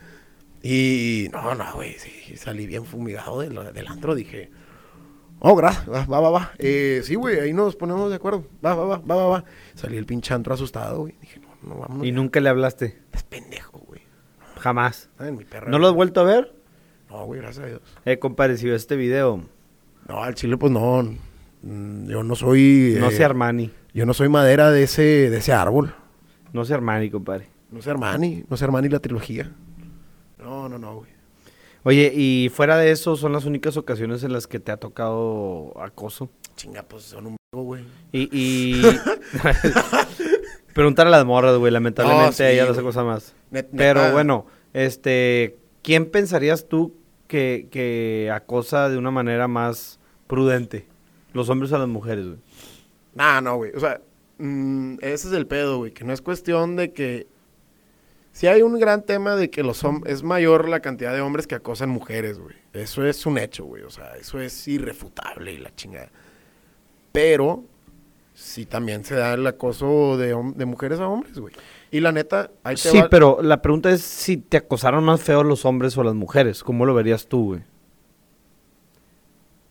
[0.62, 1.96] Y no, no, güey.
[1.98, 4.14] Sí, salí bien fumigado del, del antro.
[4.14, 4.50] Dije,
[5.52, 5.88] oh, gracias.
[5.88, 6.30] Va, va, va.
[6.30, 6.52] va.
[6.58, 7.38] Eh, sí, güey.
[7.38, 8.44] Ahí nos ponemos de acuerdo.
[8.64, 9.44] Va, va, va, va, va, va.
[9.74, 11.14] Salí el pinche antro asustado, güey.
[11.20, 12.06] Dije, no, no, vámonos.
[12.06, 12.98] Y nunca le hablaste.
[13.12, 14.02] Es pendejo, güey.
[14.58, 15.10] Jamás.
[15.18, 15.70] Ay, mi perra.
[15.70, 16.54] ¿No lo has vuelto a ver?
[17.10, 17.80] No, güey, gracias a Dios.
[18.04, 19.44] Eh, compadre, si ves este video,
[20.08, 21.02] No, al chile, pues no.
[21.62, 22.96] Mm, Yo no soy.
[22.98, 23.70] no eh, sea Armani.
[23.92, 25.94] Yo no soy madera de ese, de ese árbol.
[26.52, 27.48] No sea Armani, compadre.
[27.70, 29.52] No sé Armani, no sé Armani la trilogía.
[30.38, 31.10] No, no, no, güey.
[31.84, 35.72] Oye, y fuera de eso, son las únicas ocasiones en las que te ha tocado
[35.80, 36.30] acoso.
[36.56, 37.84] Chinga, pues son un güey.
[38.10, 38.82] Y, y...
[40.74, 43.34] preguntar a las morras, güey, lamentablemente No, sí, ella no cosa más.
[43.50, 46.94] Net- Pero bueno, este, ¿quién pensarías tú
[47.28, 50.86] que, que acosa de una manera más prudente?
[51.32, 52.38] ¿Los hombres o las mujeres, güey?
[53.14, 53.72] Nah, no, güey.
[53.74, 54.00] O sea,
[54.38, 55.92] mm, ese es el pedo, güey.
[55.92, 57.26] Que no es cuestión de que.
[58.34, 61.54] Sí hay un gran tema de que los es mayor la cantidad de hombres que
[61.54, 62.56] acosan mujeres, güey.
[62.72, 63.84] Eso es un hecho, güey.
[63.84, 66.10] O sea, eso es irrefutable y la chingada.
[67.12, 67.62] Pero
[68.34, 71.54] sí también se da el acoso de, mujeres a hombres, güey.
[71.92, 75.22] Y la neta, ahí te Sí, va- pero la pregunta es si te acosaron más
[75.22, 76.64] feo los hombres o las mujeres.
[76.64, 77.62] ¿Cómo lo verías tú, güey?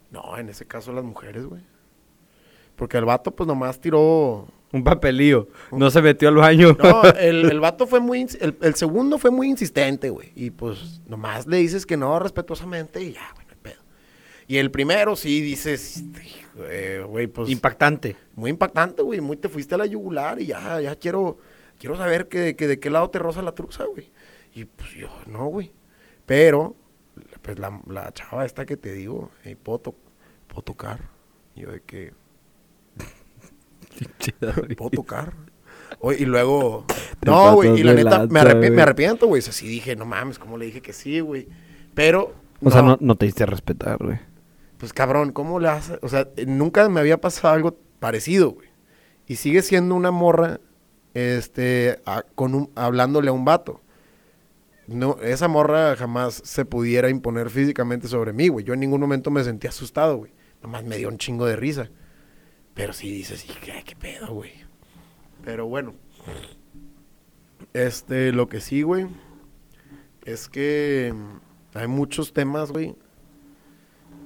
[0.10, 1.64] No, en ese caso las mujeres, güey.
[2.78, 4.48] Porque el vato, pues nomás tiró.
[4.74, 5.48] Un papelillo.
[5.72, 6.76] No se metió al baño.
[6.82, 8.28] No, el, el vato fue muy.
[8.42, 10.32] El, el segundo fue muy insistente, güey.
[10.36, 13.82] Y pues nomás le dices que no respetuosamente y ya, güey, no hay pedo.
[14.48, 17.50] Y el primero sí dices, "Hijo, eh, güey, pues.
[17.50, 18.16] Impactante.
[18.36, 19.22] muy impactante, güey.
[19.22, 21.38] Muy te fuiste a la yugular y ya, ya quiero.
[21.80, 24.12] Quiero saber que, que de qué lado te roza la truza, güey.
[24.56, 25.72] Y pues yo, no, güey.
[26.26, 26.76] Pero,
[27.42, 29.96] pues la, la chava esta que te digo, eh, ¿puedo, to-
[30.48, 31.00] puedo tocar?
[31.56, 32.14] Y yo de que.
[34.78, 35.34] ¿Puedo tocar?
[36.00, 36.86] Oye, y luego.
[37.26, 37.80] No, güey.
[37.80, 38.72] Y la neta, lanza, me, arrepi- güey.
[38.72, 39.40] me arrepiento, güey.
[39.40, 41.48] O sea, sí dije, no mames, ¿cómo le dije que sí, güey?
[41.94, 42.34] Pero.
[42.62, 44.20] O sea, no, no te diste a respetar, güey.
[44.78, 46.00] Pues cabrón, ¿cómo le haces?
[46.02, 48.68] O sea, nunca me había pasado algo parecido, güey.
[49.28, 50.60] Y sigue siendo una morra,
[51.14, 53.82] este, a- con un, hablándole a un vato.
[54.88, 58.66] No, esa morra jamás se pudiera imponer físicamente sobre mí, güey.
[58.66, 60.32] Yo en ningún momento me sentí asustado, güey.
[60.62, 61.90] Nomás me dio un chingo de risa.
[62.74, 64.52] Pero sí dices, "Y ¿qué, qué pedo, güey?
[65.44, 65.94] Pero bueno.
[67.74, 69.08] Este, lo que sí, güey,
[70.26, 71.14] es que
[71.74, 72.96] hay muchos temas, güey.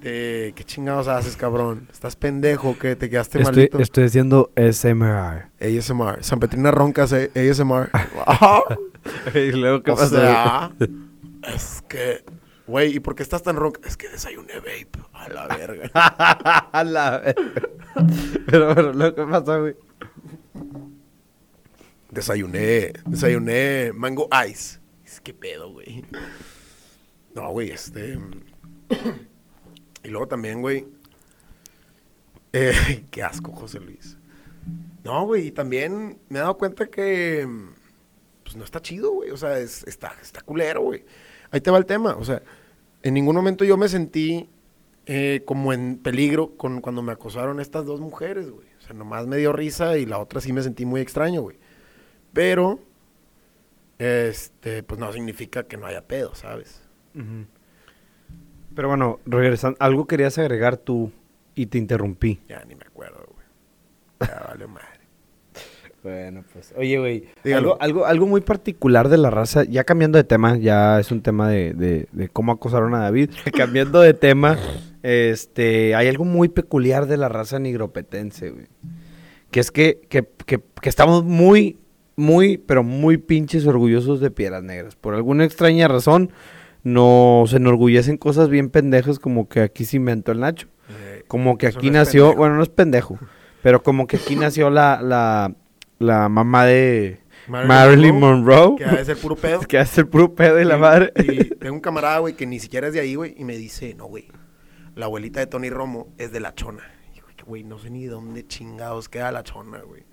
[0.02, 1.88] De qué chingados haces, cabrón.
[1.92, 3.80] Estás pendejo que te quedaste Estoy, malito.
[3.80, 5.50] estoy haciendo SMR.
[5.60, 6.24] ASMR.
[6.24, 7.90] San Petrina Roncas, ASMR.
[9.36, 10.10] ¿Y luego qué O pasa?
[10.10, 10.72] sea,
[11.56, 12.24] es que,
[12.68, 13.82] güey, ¿y por qué estás tan ronca?
[13.86, 14.90] Es que desayuné vape.
[15.14, 15.90] A la verga.
[15.94, 17.52] A la verga.
[18.46, 19.76] pero, pero, luego qué pasa, güey.
[22.12, 24.80] Desayuné, desayuné mango ice.
[25.06, 26.06] Es que pedo, güey.
[27.36, 28.18] No, güey, este.
[30.04, 30.88] y luego también, güey.
[32.54, 34.18] Eh, qué asco, José Luis.
[35.04, 37.48] No, güey, y también me he dado cuenta que.
[38.44, 39.32] Pues no está chido, güey.
[39.32, 41.04] O sea, es- está, está culero, güey.
[41.52, 42.16] Ahí te va el tema.
[42.16, 42.42] O sea,
[43.08, 44.50] en ningún momento yo me sentí
[45.06, 48.68] eh, como en peligro con cuando me acosaron estas dos mujeres, güey.
[48.78, 51.58] O sea, nomás me dio risa y la otra sí me sentí muy extraño, güey.
[52.34, 52.80] Pero,
[53.98, 56.84] este, pues no significa que no haya pedo, ¿sabes?
[58.76, 61.12] Pero bueno, regresando, algo querías agregar tú
[61.56, 62.42] y te interrumpí.
[62.50, 64.30] Ya ni me acuerdo, güey.
[64.30, 64.97] Ya vale madre.
[66.08, 70.24] Bueno, pues, oye, güey, algo, algo, algo muy particular de la raza, ya cambiando de
[70.24, 73.32] tema, ya es un tema de, de, de cómo acosaron a David.
[73.58, 74.58] cambiando de tema,
[75.04, 78.68] este, hay algo muy peculiar de la raza nigropetense, güey.
[79.52, 81.78] Que es que, que, que, que estamos muy,
[82.16, 84.96] muy, pero muy pinches orgullosos de Piedras Negras.
[84.96, 86.32] Por alguna extraña razón,
[86.84, 90.70] nos enorgullecen cosas bien pendejas como que aquí se inventó el Nacho.
[90.90, 93.20] Eh, Como que aquí no nació, bueno, no es pendejo,
[93.62, 95.54] pero como que aquí nació la, la,
[96.00, 99.62] la mamá de Marilyn Marilyn Monroe, Que ha de ser puro pedo.
[99.62, 101.14] que hace el puro pedo de la Y- madre.
[101.18, 103.94] Y tengo un camarada, güey, que ni siquiera es de ahí, güey, y me dice,
[103.96, 104.28] no, güey,
[104.96, 106.84] la abuelita de Tony Romo es de La Chona.
[107.12, 110.04] Y digo, güey, no sé ni dónde chingados queda La Chona, güey.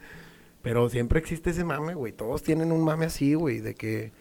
[0.62, 2.12] Pero siempre existe ese mame, güey.
[2.12, 4.12] Todos tienen un mame así, güey, de que,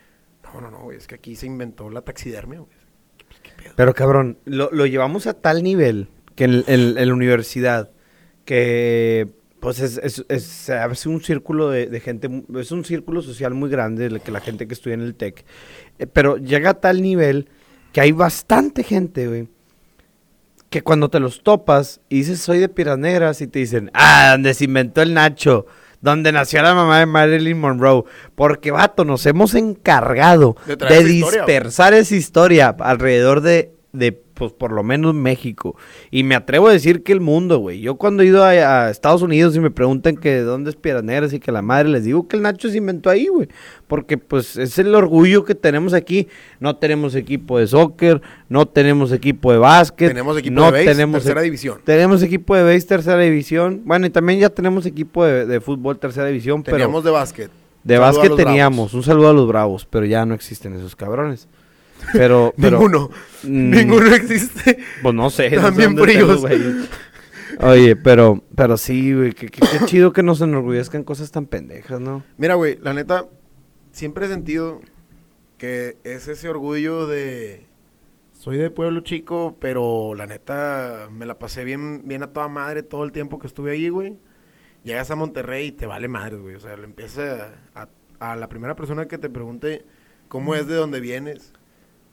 [0.44, 2.72] no, no, no, güey, es que aquí se inventó la taxidermia, güey.
[3.30, 3.74] Pues, ¿Qué pedo?
[3.78, 7.92] Pero cabrón, lo, lo llevamos a tal nivel que en, en- en la universidad,
[8.46, 9.30] que
[9.64, 13.54] pues es, es, es- se hace un círculo de, de gente, es un círculo social
[13.54, 15.46] muy grande, el que la gente que estudia en el TEC,
[16.00, 17.50] eh, pero llega a tal nivel
[17.94, 19.48] que hay bastante gente, güey,
[20.70, 24.30] que cuando te los topas y dices soy de Piedras Negras y te dicen, ah,
[24.32, 25.66] donde se inventó el Nacho,
[26.02, 28.04] donde nació la mamá de Marilyn Monroe,
[28.36, 30.58] porque vato, nos hemos encargado
[30.90, 35.76] De historia, dispersar esa historia alrededor de, de, pues por lo menos México.
[36.10, 37.80] Y me atrevo a decir que el mundo, güey.
[37.80, 40.76] Yo cuando he ido a, a Estados Unidos y me preguntan que de dónde es
[40.76, 43.50] Piedras Negras y que la madre, les digo que el Nacho se inventó ahí, güey.
[43.88, 46.28] Porque pues es el orgullo que tenemos aquí.
[46.60, 48.20] No tenemos equipo de soccer,
[48.50, 50.08] no tenemos equipo de básquet.
[50.08, 51.78] Tenemos equipo no de base, tenemos tercera e- división.
[51.84, 53.84] Tenemos equipo de base, tercera división.
[53.86, 56.64] Bueno, y también ya tenemos equipo de, de fútbol, tercera división.
[56.64, 57.52] Teníamos pero de básquet.
[57.84, 58.92] de básquet teníamos.
[58.92, 58.94] Bravos.
[58.96, 61.48] Un saludo a los bravos, pero ya no existen esos cabrones.
[62.12, 63.10] Pero, pero Ninguno.
[63.44, 63.70] Mm.
[63.70, 64.80] Ninguno existe.
[65.02, 65.50] Pues no sé.
[65.52, 66.90] no sé También estén los fríos.
[67.60, 69.50] Oye, pero, pero sí, güey, qué,
[69.86, 72.24] chido que nos enorgullezcan cosas tan pendejas, ¿no?
[72.38, 73.28] Mira, güey, la neta,
[73.92, 74.82] siempre he sentido
[75.58, 77.66] que es ese orgullo de...
[78.34, 82.84] Soy de pueblo chico, pero la neta me la pasé bien, bien a toda madre
[82.84, 84.18] todo el tiempo que estuve ahí, güey.
[84.84, 86.56] Llegas a Monterrey y te vale madre, güey.
[86.56, 87.88] O sea, le empieza a,
[88.20, 89.86] a la primera persona que te pregunte
[90.28, 91.54] cómo es de dónde vienes,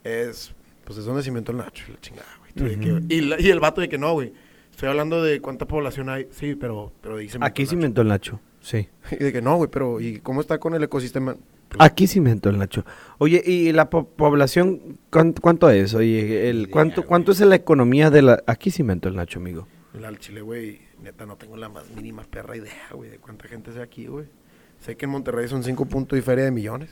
[0.03, 0.53] es,
[0.85, 2.27] pues es donde se inventó el Nacho, y la chingada,
[2.57, 2.77] güey.
[2.79, 4.33] Que- y, la- y el vato de que no, güey.
[4.71, 6.27] Estoy hablando de cuánta población hay.
[6.31, 8.87] Sí, pero, pero dice Aquí se inventó el Nacho, sí.
[9.11, 11.35] y de que no, güey, pero ¿y cómo está con el ecosistema?
[11.69, 12.83] Pues, Aquí se inventó el Nacho.
[13.17, 15.93] Oye, ¿y la po- población cuán- cuánto es?
[15.93, 17.05] Oye, el, ¿cuánto.
[17.05, 18.43] ¿cuánto es la economía de la...?
[18.47, 19.67] Aquí se inventó el Nacho, amigo.
[19.93, 23.47] el al chile, güey, neta, no tengo la más mínima perra idea, güey, de cuánta
[23.47, 24.25] gente sea aquí, güey.
[24.81, 26.89] Sé que en Monterrey son 5 puntos y feria de millones.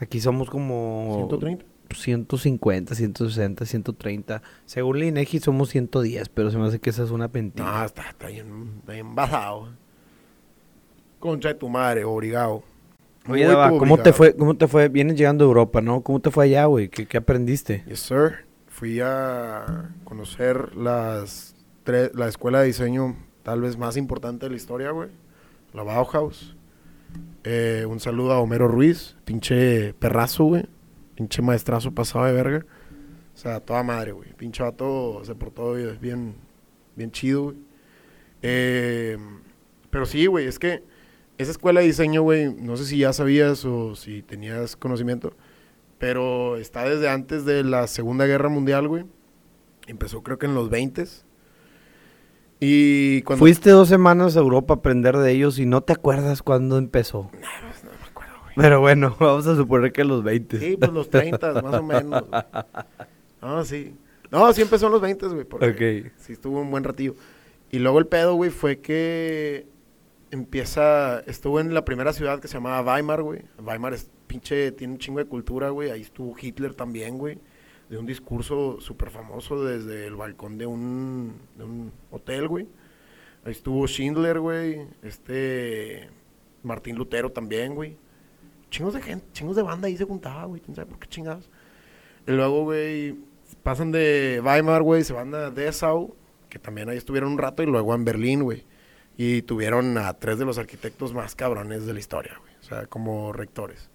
[0.00, 1.14] Aquí somos como...
[1.16, 1.64] 130.
[1.94, 4.42] 150, 160, 130.
[4.66, 7.70] Según la INEGI somos 110, pero se me hace que esa es una mentira.
[7.70, 9.68] No, está, está bien, está bien basado.
[11.18, 12.62] Concha de tu madre, obligado.
[13.28, 13.46] Oye,
[13.78, 14.34] ¿cómo te fue?
[14.34, 14.88] ¿Cómo te fue?
[14.88, 16.00] Vienes llegando a Europa, ¿no?
[16.00, 16.88] ¿Cómo te fue allá, güey?
[16.88, 17.84] ¿Qué, qué aprendiste?
[17.86, 18.46] Yes, sir.
[18.66, 24.56] Fui a conocer las tres, la escuela de diseño tal vez más importante de la
[24.56, 25.10] historia, güey.
[25.74, 26.56] La Bauhaus.
[27.44, 30.66] Eh, un saludo a Homero Ruiz, pinche perrazo, güey.
[31.20, 32.64] Pinche maestrazo pasado de verga.
[33.34, 34.32] O sea, toda madre, güey.
[34.32, 36.34] Pinche vato se portó bien,
[36.96, 37.56] bien chido, güey.
[38.40, 39.18] Eh,
[39.90, 40.82] pero sí, güey, es que
[41.36, 45.34] esa escuela de diseño, güey, no sé si ya sabías o si tenías conocimiento,
[45.98, 49.04] pero está desde antes de la Segunda Guerra Mundial, güey.
[49.88, 51.04] Empezó creo que en los 20
[52.60, 53.40] y cuando...
[53.40, 57.28] Fuiste dos semanas a Europa a aprender de ellos y no te acuerdas cuándo empezó
[57.30, 58.64] pues, no me acuerdo, güey.
[58.66, 60.58] Pero bueno, vamos a suponer que los 20.
[60.58, 62.28] Sí, pues los 30, más o menos.
[62.28, 62.42] güey.
[63.42, 63.94] No, sí.
[64.30, 65.44] No, sí empezó en los 20, güey.
[65.44, 66.12] Porque Ok.
[66.18, 67.14] sí estuvo un buen ratillo.
[67.70, 69.66] Y luego el pedo, güey, fue que
[70.30, 71.20] empieza...
[71.20, 73.42] Estuvo en la primera ciudad que se llamaba Weimar, güey.
[73.64, 74.72] Weimar es pinche...
[74.72, 75.90] Tiene un chingo de cultura, güey.
[75.90, 77.38] Ahí estuvo Hitler también, güey.
[77.88, 82.68] De un discurso súper famoso desde el balcón de un, de un hotel, güey.
[83.44, 84.82] Ahí estuvo Schindler, güey.
[85.02, 86.08] Este...
[86.62, 87.96] Martín Lutero también, güey.
[88.70, 90.60] Chingos de gente, chingos de banda ahí se juntaba, güey.
[90.60, 91.50] ¿Quién sabe por qué chingados?
[92.26, 93.16] Y luego, güey,
[93.62, 96.14] pasan de Weimar, güey, se van a Dessau,
[96.48, 98.64] que también ahí estuvieron un rato, y luego en Berlín, güey.
[99.16, 102.52] Y tuvieron a tres de los arquitectos más cabrones de la historia, güey.
[102.60, 103.90] O sea, como rectores.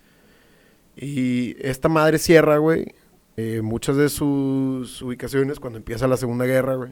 [0.95, 2.93] Y esta madre cierra, güey,
[3.37, 6.91] eh, muchas de sus ubicaciones cuando empieza la Segunda Guerra, güey.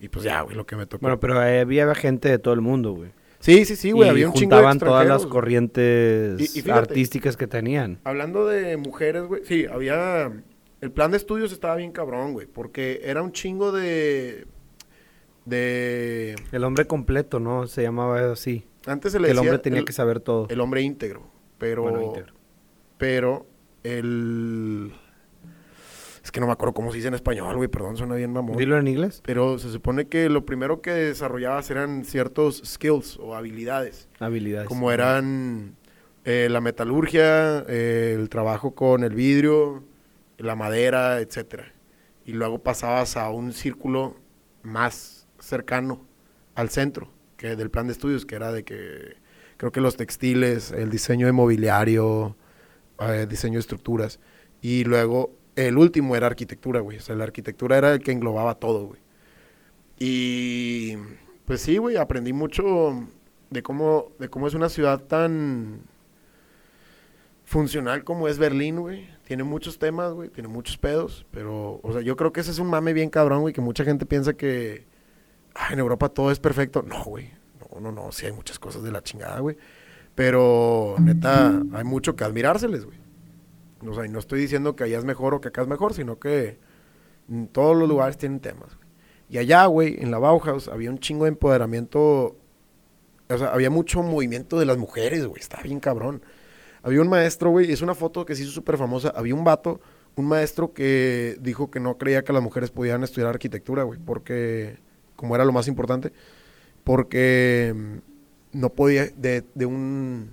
[0.00, 1.02] Y pues ya, güey, lo que me tocó.
[1.02, 3.10] Bueno, pero había gente de todo el mundo, güey.
[3.40, 6.62] Sí, sí, sí, güey, y había un chingo de juntaban todas las corrientes Y- y
[6.62, 6.72] fíjate.
[6.78, 7.98] artísticas que tenían.
[8.04, 10.30] Hablando de mujeres, güey, sí, había...
[10.80, 14.46] El plan de estudios estaba bien cabrón, güey, porque era un chingo de...
[15.44, 16.36] De...
[16.52, 17.66] El hombre completo, ¿no?
[17.66, 18.64] Se llamaba así.
[18.86, 20.46] Antes se le Que el decía hombre tenía el, que saber todo.
[20.48, 21.26] el hombre íntegro,
[21.58, 21.82] pero...
[21.82, 22.32] Bueno, íntegro.
[22.98, 23.46] Pero
[23.82, 24.92] el...
[26.30, 28.56] Es que no me acuerdo cómo se dice en español, güey, perdón, suena bien mamón.
[28.56, 29.20] Dilo en inglés.
[29.26, 34.06] Pero se supone que lo primero que desarrollabas eran ciertos skills o habilidades.
[34.20, 34.68] Habilidades.
[34.68, 35.74] Como eran
[36.24, 39.82] eh, la metalurgia, eh, el trabajo con el vidrio,
[40.38, 41.72] la madera, etcétera.
[42.24, 44.14] Y luego pasabas a un círculo
[44.62, 46.06] más cercano
[46.54, 49.16] al centro que del plan de estudios, que era de que
[49.56, 52.36] creo que los textiles, el diseño de mobiliario,
[53.00, 54.20] eh, diseño de estructuras.
[54.62, 56.98] Y luego el último era arquitectura, güey.
[56.98, 59.00] O sea, la arquitectura era el que englobaba todo, güey.
[59.98, 60.96] Y
[61.44, 63.06] pues sí, güey, aprendí mucho
[63.50, 65.82] de cómo, de cómo es una ciudad tan
[67.44, 69.08] funcional como es Berlín, güey.
[69.24, 72.58] Tiene muchos temas, güey, tiene muchos pedos, pero, o sea, yo creo que ese es
[72.58, 74.86] un mame bien cabrón, güey, que mucha gente piensa que
[75.54, 76.82] "Ah, en Europa todo es perfecto.
[76.82, 77.30] No, güey,
[77.74, 79.56] no, no, no, sí hay muchas cosas de la chingada, güey.
[80.14, 82.98] Pero, neta, hay mucho que admirárseles, güey.
[83.82, 86.58] Y no estoy diciendo que allá es mejor o que acá es mejor, sino que
[87.30, 88.76] en todos los lugares tienen temas.
[89.28, 92.36] Y allá, güey, en la Bauhaus, había un chingo de empoderamiento.
[93.28, 95.40] O sea, había mucho movimiento de las mujeres, güey.
[95.40, 96.22] Estaba bien cabrón.
[96.82, 99.12] Había un maestro, güey, es una foto que se hizo súper famosa.
[99.14, 99.80] Había un vato,
[100.16, 104.78] un maestro que dijo que no creía que las mujeres podían estudiar arquitectura, güey, porque,
[105.14, 106.12] como era lo más importante,
[106.82, 110.32] porque mm, no podía, de, de un,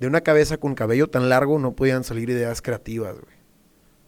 [0.00, 3.38] de una cabeza con cabello tan largo no podían salir ideas creativas, güey.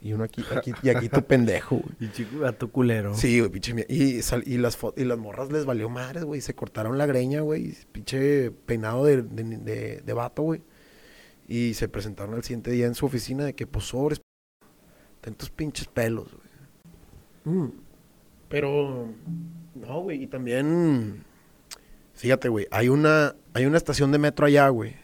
[0.00, 1.94] Y uno aquí, aquí, y aquí tu pendejo, güey.
[2.00, 3.14] Y chico gato culero.
[3.14, 6.40] Sí, güey, pinche mie- Y, sal- y, las y las morras les valió madres, güey.
[6.40, 7.72] Se cortaron la greña, güey.
[7.92, 10.62] Pinche peinado de, de, de, de vato, güey.
[11.46, 14.20] Y se presentaron al siguiente día en su oficina de que, pues, sobres,
[15.20, 16.28] ten tus pinches pelos,
[17.44, 17.56] güey.
[17.58, 17.70] Mm.
[18.48, 19.08] Pero,
[19.76, 20.24] no, güey.
[20.24, 21.22] Y también,
[22.14, 22.66] fíjate, güey.
[22.72, 24.96] Hay una, hay una estación de metro allá, güey.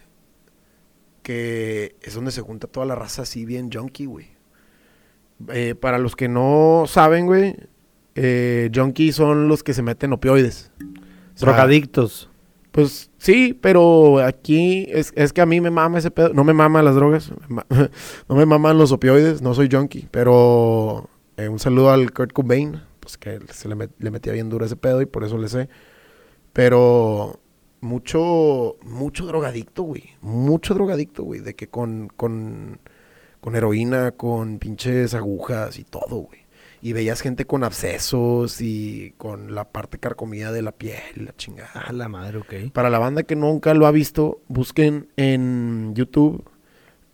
[1.28, 4.28] Que es donde se junta toda la raza así bien junkie, güey.
[5.52, 7.54] Eh, para los que no saben, güey,
[8.14, 10.72] eh, junkies son los que se meten opioides.
[11.38, 12.30] Drogadictos.
[12.72, 16.30] Pues sí, pero aquí es, es que a mí me mama ese pedo.
[16.32, 17.30] No me maman las drogas.
[18.28, 19.42] No me maman los opioides.
[19.42, 20.08] No soy junkie.
[20.10, 22.80] Pero eh, un saludo al Kurt Cobain.
[23.00, 25.48] Pues que se le, met- le metía bien duro ese pedo y por eso le
[25.50, 25.68] sé.
[26.54, 27.38] Pero
[27.80, 30.10] mucho, mucho drogadicto, güey.
[30.20, 31.40] Mucho drogadicto, güey.
[31.40, 32.80] De que con, con,
[33.40, 36.46] con heroína, con pinches agujas y todo, güey.
[36.80, 41.70] Y veías gente con abscesos y con la parte carcomida de la piel, la chingada.
[41.74, 42.54] Ah, la madre, ok.
[42.72, 46.44] Para la banda que nunca lo ha visto, busquen en YouTube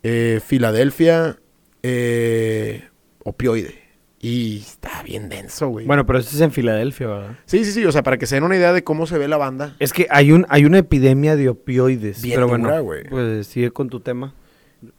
[0.03, 1.39] eh, Filadelfia
[1.81, 2.89] eh,
[3.23, 3.84] opioide.
[4.27, 5.85] Y está bien denso, güey.
[5.85, 7.37] Bueno, pero eso es en Filadelfia, ¿verdad?
[7.45, 7.85] Sí, sí, sí.
[7.85, 9.75] O sea, para que se den una idea de cómo se ve la banda.
[9.77, 12.23] Es que hay un hay una epidemia de opioides.
[12.23, 13.03] Bien pero bueno, dura, güey.
[13.07, 14.33] pues sigue con tu tema.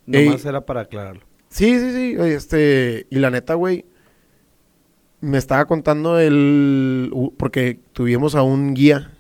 [0.07, 0.27] Ey.
[0.27, 1.23] Nomás era para aclararlo.
[1.49, 2.17] Sí, sí, sí.
[2.21, 3.85] Este, y la neta, güey,
[5.21, 7.11] me estaba contando el...
[7.37, 9.11] Porque tuvimos a un guía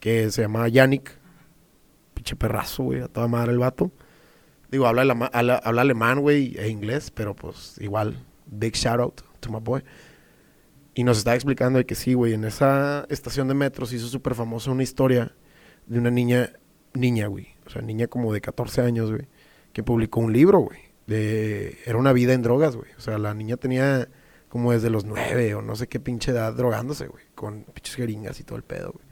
[0.00, 1.18] que se llamaba Yannick.
[2.14, 3.92] Pinche perrazo, güey, a toda madre el vato.
[4.70, 9.20] Digo, habla, alema- habla, habla alemán, güey, e inglés, pero pues igual, Big shout out
[9.40, 9.82] to my boy.
[10.94, 14.08] Y nos estaba explicando de que sí, güey, en esa estación de metro se hizo
[14.08, 15.34] súper famosa una historia
[15.86, 16.52] de una niña,
[16.94, 17.48] niña, güey.
[17.66, 19.26] O sea, niña como de 14 años, güey,
[19.72, 20.80] que publicó un libro, güey.
[21.06, 22.90] De, era una vida en drogas, güey.
[22.96, 24.08] O sea, la niña tenía
[24.48, 27.24] como desde los 9 o no sé qué pinche edad drogándose, güey.
[27.34, 29.06] Con pinches jeringas y todo el pedo, güey.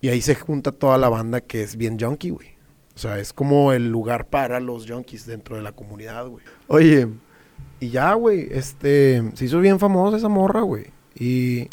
[0.00, 2.48] Y ahí se junta toda la banda que es bien junkie, güey.
[2.94, 6.44] O sea, es como el lugar para los junkies dentro de la comunidad, güey.
[6.68, 7.06] Oye,
[7.80, 10.86] y ya, güey, este, se hizo bien famosa esa morra, güey.
[11.14, 11.68] Y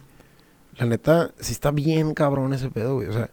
[0.78, 3.08] la neta, sí está bien cabrón ese pedo, güey.
[3.08, 3.30] O sea,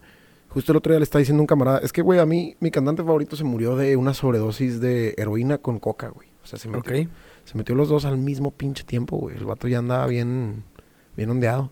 [0.48, 2.56] justo el otro día le estaba diciendo a un camarada, es que, güey, a mí,
[2.60, 6.28] mi cantante favorito se murió de una sobredosis de heroína con coca, güey.
[6.42, 7.08] O sea, se metió, Ok.
[7.44, 9.36] se metió los dos al mismo pinche tiempo, güey.
[9.36, 10.64] El vato ya andaba bien,
[11.16, 11.70] bien ondeado.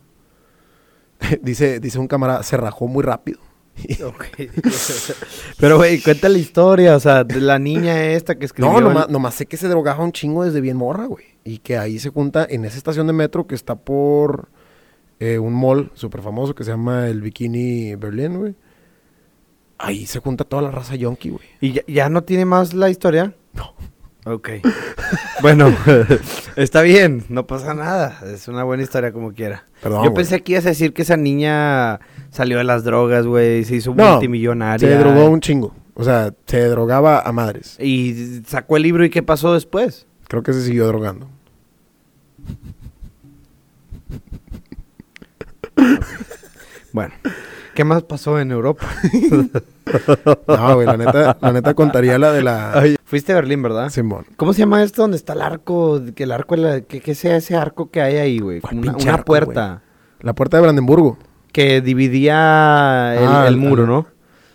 [1.42, 3.38] dice, dice un camarada, se rajó muy rápido.
[5.58, 8.72] Pero, güey, cuenta la historia, o sea, de la niña esta que escribió.
[8.72, 11.24] No, el- nomás, nomás sé que se drogaba un chingo desde bien morra, güey.
[11.44, 14.48] Y que ahí se junta en esa estación de metro que está por
[15.20, 18.54] eh, un mall súper famoso que se llama el Bikini Berlin, güey.
[19.78, 21.44] Ahí se junta toda la raza yonki, güey.
[21.60, 23.34] ¿Y ya, ya no tiene más la historia?
[23.54, 23.74] No.
[24.24, 24.50] Ok.
[25.42, 25.74] bueno,
[26.56, 28.20] está bien, no pasa nada.
[28.32, 29.66] Es una buena historia como quiera.
[29.82, 32.00] Perdón, Yo pensé que ibas a decir que esa niña
[32.30, 34.88] salió de las drogas, güey, se hizo No, multimillonaria.
[34.88, 35.74] Se drogó un chingo.
[35.94, 37.76] O sea, se drogaba a madres.
[37.80, 40.06] Y sacó el libro y ¿qué pasó después?
[40.28, 41.28] Creo que se siguió drogando.
[46.92, 47.14] Bueno,
[47.74, 48.86] ¿qué más pasó en Europa?
[50.48, 52.82] No, güey, la neta, la neta contaría la de la...
[53.04, 53.90] Fuiste a Berlín, ¿verdad?
[53.90, 54.24] Simón.
[54.36, 56.00] ¿Cómo se llama esto donde está el arco?
[56.14, 58.60] Que el arco, la- que, que sea ese arco que hay ahí, güey.
[58.60, 59.82] ¿Cuál Como Una, pinche una arco, puerta
[60.20, 61.18] La puerta de Brandenburgo.
[61.52, 64.06] que dividía el, Ah, el muro, ¿no?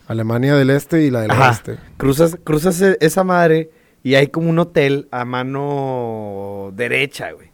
[0.07, 1.49] Alemania del Este y la del Ajá.
[1.49, 1.77] Oeste.
[1.97, 3.71] Cruzas, cruzas e- esa madre
[4.03, 7.47] y hay como un hotel a mano derecha, güey.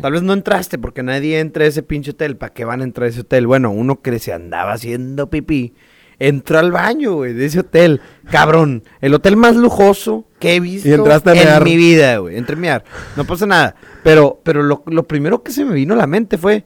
[0.00, 2.36] Tal vez no entraste porque nadie entra a ese pinche hotel.
[2.36, 3.46] ¿Para qué van a entrar a ese hotel?
[3.46, 5.74] Bueno, uno que se andaba haciendo pipí.
[6.18, 8.00] Entró al baño, güey, de ese hotel.
[8.30, 12.36] Cabrón, el hotel más lujoso que he visto Y entraste a en mi vida, güey.
[12.36, 12.84] Entré a mear.
[13.16, 13.74] No pasa nada.
[14.02, 16.64] Pero, pero lo, lo primero que se me vino a la mente fue...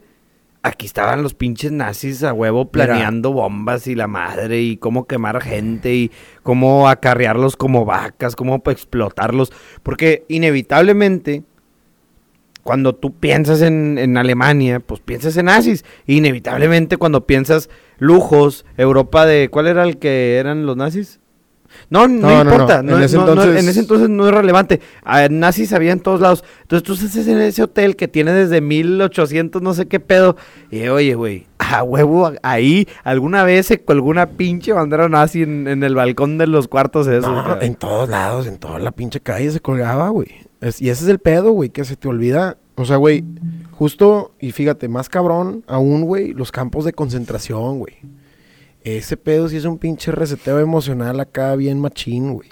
[0.63, 5.41] Aquí estaban los pinches nazis a huevo planeando bombas y la madre y cómo quemar
[5.41, 6.11] gente y
[6.43, 9.51] cómo acarrearlos como vacas, cómo explotarlos.
[9.81, 11.41] Porque inevitablemente,
[12.61, 15.83] cuando tú piensas en, en Alemania, pues piensas en nazis.
[16.05, 17.67] Inevitablemente cuando piensas
[18.01, 19.47] lujos, Europa de...
[19.49, 21.19] ¿Cuál era el que eran los nazis?
[21.89, 22.83] No, no, importa.
[22.83, 22.97] no.
[22.97, 24.81] En ese entonces- en ese entonces no es relevante.
[25.05, 26.43] Ah, nazis había en todos lados.
[26.63, 30.35] Entonces tú estás en ese hotel que tiene desde 1800 no sé qué pedo.
[30.69, 35.67] Y oye, güey, a huevo, ahí alguna vez se colgó una pinche bandera nazi en,
[35.67, 37.31] en el balcón de los cuartos esos.
[37.61, 40.27] En todos lados, en toda la pinche calle se colgaba, güey.
[40.59, 42.57] Es- y ese es el pedo, güey, que se te olvida.
[42.75, 43.23] O sea, güey,
[43.81, 47.97] justo, y fíjate, más cabrón aún, güey, los campos de concentración, güey.
[48.83, 52.49] Ese pedo sí es un pinche reseteo emocional acá bien machín, güey.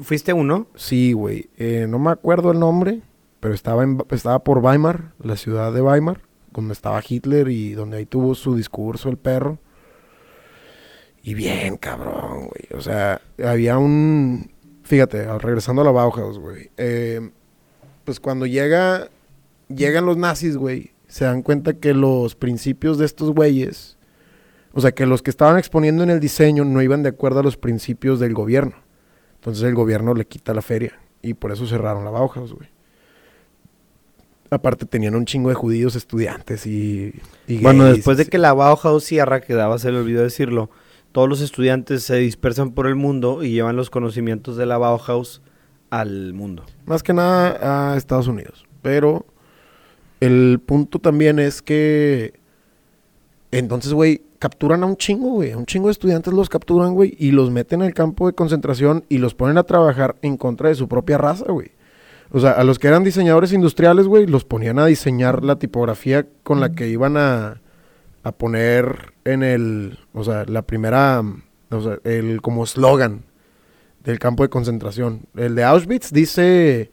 [0.00, 0.66] ¿Fuiste uno?
[0.74, 1.48] Sí, güey.
[1.58, 3.02] Eh, no me acuerdo el nombre,
[3.38, 7.98] pero estaba, en, estaba por Weimar, la ciudad de Weimar, donde estaba Hitler y donde
[7.98, 9.60] ahí tuvo su discurso el perro.
[11.22, 12.76] Y bien, cabrón, güey.
[12.76, 14.50] O sea, había un...
[14.82, 16.72] Fíjate, regresando a la Bauhaus, güey.
[16.78, 17.30] eh,
[18.04, 19.08] pues cuando llega...
[19.74, 20.92] Llegan los nazis, güey.
[21.08, 23.98] Se dan cuenta que los principios de estos güeyes...
[24.74, 27.42] O sea, que los que estaban exponiendo en el diseño no iban de acuerdo a
[27.42, 28.74] los principios del gobierno.
[29.34, 30.98] Entonces el gobierno le quita la feria.
[31.20, 32.68] Y por eso cerraron la Bauhaus, güey.
[34.50, 37.14] Aparte tenían un chingo de judíos estudiantes y...
[37.46, 40.70] y Bueno, gays, después de que la Bauhaus cierra, que daba, se le olvidó decirlo,
[41.12, 45.42] todos los estudiantes se dispersan por el mundo y llevan los conocimientos de la Bauhaus
[45.90, 46.64] al mundo.
[46.86, 48.66] Más que nada a Estados Unidos.
[48.80, 49.26] Pero
[50.22, 52.34] el punto también es que...
[53.50, 55.50] Entonces, güey, capturan a un chingo, güey.
[55.50, 57.16] A un chingo de estudiantes los capturan, güey.
[57.18, 60.76] Y los meten al campo de concentración y los ponen a trabajar en contra de
[60.76, 61.72] su propia raza, güey.
[62.30, 66.24] O sea, a los que eran diseñadores industriales, güey, los ponían a diseñar la tipografía
[66.44, 67.60] con la que iban a,
[68.22, 71.20] a poner en el, o sea, la primera,
[71.70, 73.24] o sea, el como eslogan
[74.04, 75.22] del campo de concentración.
[75.34, 76.92] El de Auschwitz dice,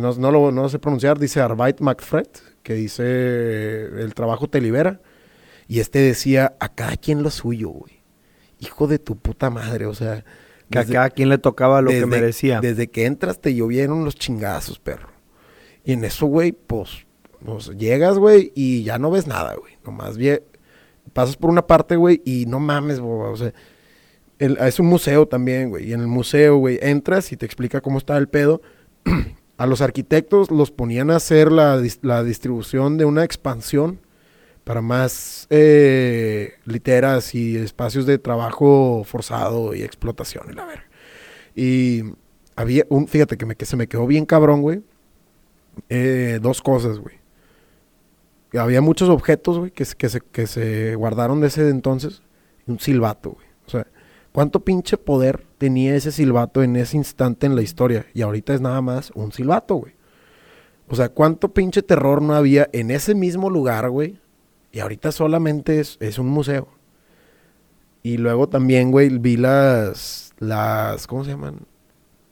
[0.00, 2.24] no, no lo no sé pronunciar, dice Arbeit macht frei,
[2.62, 5.00] que dice el trabajo te libera.
[5.68, 8.02] Y este decía, a cada quien lo suyo, güey.
[8.58, 10.24] Hijo de tu puta madre, o sea.
[10.68, 12.60] Que a cada quien le tocaba lo que merecía.
[12.60, 15.08] Desde que entras te llovieron los chingazos, perro.
[15.84, 17.06] Y en eso, güey, pues,
[17.44, 19.78] pues, llegas, güey, y ya no ves nada, güey.
[19.84, 20.42] Nomás vie-
[21.12, 23.30] pasas por una parte, güey, y no mames, boba.
[23.30, 23.52] O sea,
[24.38, 25.88] el- es un museo también, güey.
[25.88, 28.60] Y en el museo, güey, entras y te explica cómo está el pedo.
[29.60, 34.00] a los arquitectos los ponían a hacer la, la distribución de una expansión
[34.64, 40.66] para más eh, literas y espacios de trabajo forzado y explotación y la.
[41.54, 42.04] Y
[42.56, 44.82] había un, fíjate que, se me quedó bien cabrón, güey.
[45.90, 47.16] Eh, dos cosas, güey.
[48.58, 52.22] Había muchos objetos, güey, que, se- que, se, guardaron de ese entonces.
[52.66, 53.46] Un silbato, güey.
[53.66, 53.86] O sea,
[54.32, 58.06] ¿cuánto pinche poder tenía ese silbato en ese instante en la historia?
[58.14, 59.94] Y ahorita es nada más un silbato, güey.
[60.88, 64.18] O sea, ¿cuánto pinche terror no había en ese mismo lugar, güey?
[64.72, 66.68] Y ahorita solamente es, es un museo.
[68.02, 71.60] Y luego también, güey, vi las, las, ¿cómo se llaman?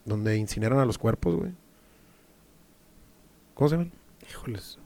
[0.05, 1.53] Donde incineran a los cuerpos, güey.
[3.55, 3.93] ¿Cómo se llaman?
[4.29, 4.79] Híjoles.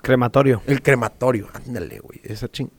[0.00, 0.62] Crematorio.
[0.66, 2.20] El crematorio, ándale, güey.
[2.22, 2.70] Esa ching.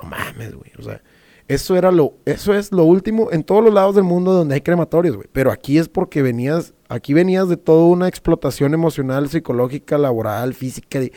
[0.00, 0.72] No mames, güey.
[0.78, 1.00] O sea,
[1.48, 4.60] eso era lo, eso es lo último en todos los lados del mundo donde hay
[4.62, 5.28] crematorios, güey.
[5.32, 11.00] Pero aquí es porque venías, aquí venías de toda una explotación emocional, psicológica, laboral, física,
[11.00, 11.12] eh,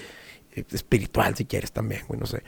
[0.72, 2.44] espiritual, si quieres también, güey, no sé.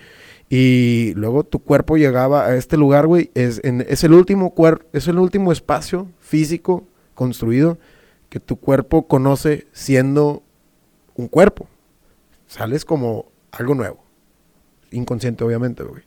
[0.50, 3.32] Y luego tu cuerpo llegaba a este lugar, güey.
[3.36, 6.84] Es, es el último cuer- es el último espacio físico
[7.16, 7.78] construido
[8.30, 10.44] que tu cuerpo conoce siendo
[11.16, 11.68] un cuerpo.
[12.48, 14.04] Sales como algo nuevo.
[14.92, 16.04] Inconsciente, obviamente, güey.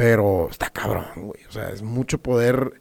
[0.00, 1.44] Pero está cabrón, güey.
[1.46, 2.80] O sea, es mucho poder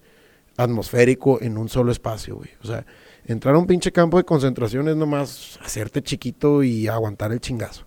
[0.56, 2.48] atmosférico en un solo espacio, güey.
[2.64, 2.86] O sea,
[3.26, 7.86] entrar a un pinche campo de concentración es nomás hacerte chiquito y aguantar el chingazo.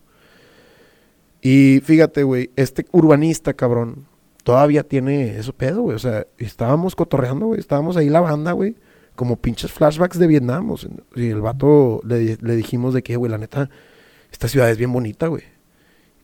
[1.41, 4.07] Y fíjate, güey, este urbanista, cabrón,
[4.45, 5.97] todavía tiene eso pedo, güey.
[5.97, 7.59] O sea, estábamos cotorreando, güey.
[7.59, 8.77] Estábamos ahí la banda, güey.
[9.17, 10.75] Como pinches flashbacks de Vietnam.
[11.15, 13.71] y el vato le, le dijimos de que, güey, la neta,
[14.31, 15.45] esta ciudad es bien bonita, güey.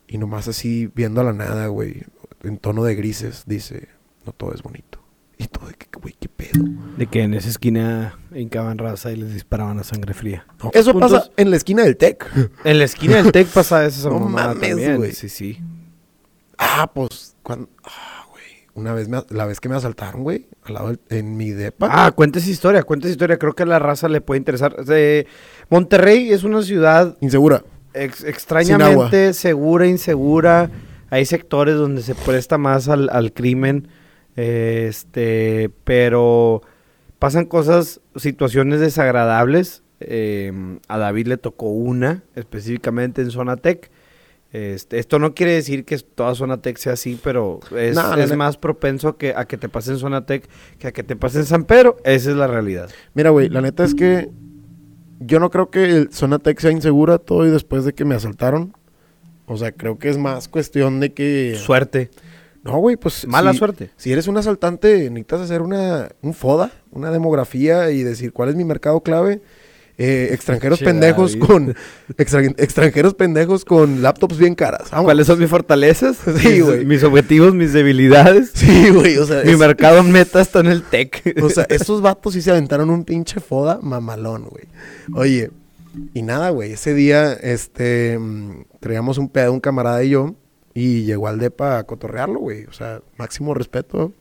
[0.07, 2.03] Y nomás así, viendo a la nada, güey,
[2.43, 3.89] en tono de grises, dice,
[4.26, 4.99] no todo es bonito.
[5.41, 6.64] Y todo de que, güey, qué pedo.
[6.97, 10.45] De que en esa esquina hincaban raza y les disparaban a sangre fría.
[10.72, 12.26] Eso puntos- pasa en la esquina del TEC.
[12.64, 15.12] En la esquina del TEC pasa esa No mames, güey.
[15.12, 15.61] Sí, sí.
[16.59, 17.68] ah, pues, cuando...
[17.84, 18.43] Ah, güey.
[18.74, 21.89] Una vez, me, la vez que me asaltaron, güey, al lado del- en mi depa.
[21.91, 23.39] Ah, cuentes historia, cuentes historia.
[23.39, 24.84] Creo que a la raza le puede interesar.
[24.84, 25.26] De-
[25.70, 27.62] Monterrey es una ciudad Insegura.
[27.95, 30.68] ex- extrañamente segura, insegura.
[31.11, 33.89] Hay sectores donde se presta más al, al crimen.
[34.37, 36.63] eh, Este, pero
[37.19, 39.83] pasan cosas, situaciones desagradables.
[40.01, 40.53] eh,
[40.87, 43.91] a David le tocó una, específicamente en Zona Tech.
[44.53, 48.57] Este, esto no quiere decir que toda Zona Tech sea así, pero es, No, más
[48.57, 50.49] propenso que, a que te pase en Zona Tech
[50.79, 51.97] que a que te pase en San Pedro.
[52.05, 52.89] Esa es la realidad.
[53.15, 54.31] Mira, güey, la neta es que
[55.21, 58.73] yo no creo que el Zonatec sea insegura todo y después de que me asaltaron.
[59.49, 61.57] O sea, creo que es más cuestión de que...
[61.59, 62.11] Suerte.
[62.62, 63.26] No, güey, pues...
[63.26, 63.90] Mala si- suerte.
[63.96, 68.57] Si eres un asaltante, necesitas hacer una, un FODA, una demografía y decir cuál es
[68.57, 69.40] mi mercado clave.
[70.01, 71.44] Eh, extranjeros Che, pendejos David.
[71.46, 71.74] con...
[72.18, 74.90] extra- extranjeros pendejos con laptops bien caras.
[74.90, 75.07] Vamos.
[75.07, 76.18] ¿Cuáles son mis fortalezas?
[76.38, 76.84] Sí, Mis- güey.
[76.84, 78.51] Mis objetivos, mis debilidades.
[78.55, 79.42] Sí, güey, o sea...
[79.44, 81.22] Mi es- mercado meta está en el tech.
[81.42, 84.64] O sea, estos vatos sí se aventaron un pinche foda mamalón, güey.
[85.14, 85.51] Oye,
[86.14, 86.72] y nada, güey.
[86.72, 88.18] Ese día, este,
[88.80, 90.34] traíamos un pedo, un camarada y yo,
[90.74, 92.64] y llegó al depa a cotorrearlo, güey.
[92.66, 94.12] O sea, máximo respeto.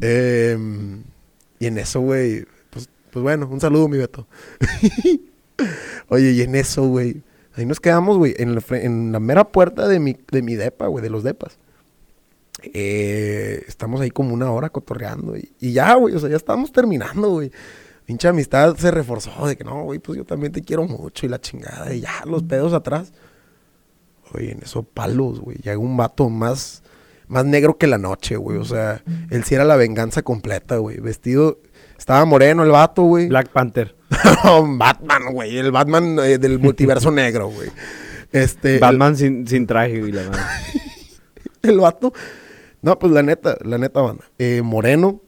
[0.00, 1.02] Em,
[1.58, 4.26] y en eso, güey, pues, pues bueno, un saludo, mi Beto.
[6.08, 7.22] Oye, y en eso, güey,
[7.54, 11.02] ahí nos quedamos, güey, en en la mera puerta de mi, de mi depa, güey,
[11.02, 11.58] de los depas.
[12.62, 16.72] Eh, estamos ahí como una hora cotorreando y, y ya, güey, o sea, ya estábamos
[16.72, 17.52] terminando, güey.
[18.06, 21.28] Pinche amistad se reforzó de que no, güey, pues yo también te quiero mucho y
[21.28, 23.12] la chingada y ya, los pedos atrás.
[24.32, 26.84] Oye, en eso palos, güey, llega un vato más,
[27.26, 31.00] más negro que la noche, güey, o sea, él sí era la venganza completa, güey,
[31.00, 31.58] vestido,
[31.98, 33.28] estaba moreno el vato, güey.
[33.28, 33.94] Black Panther.
[34.44, 37.70] No, Batman, güey, el Batman eh, del multiverso negro, güey.
[38.30, 40.22] Este, Batman sin, sin traje, güey, la.
[41.62, 42.12] El vato.
[42.82, 44.24] No, pues la neta, la neta banda.
[44.38, 45.20] Eh, moreno,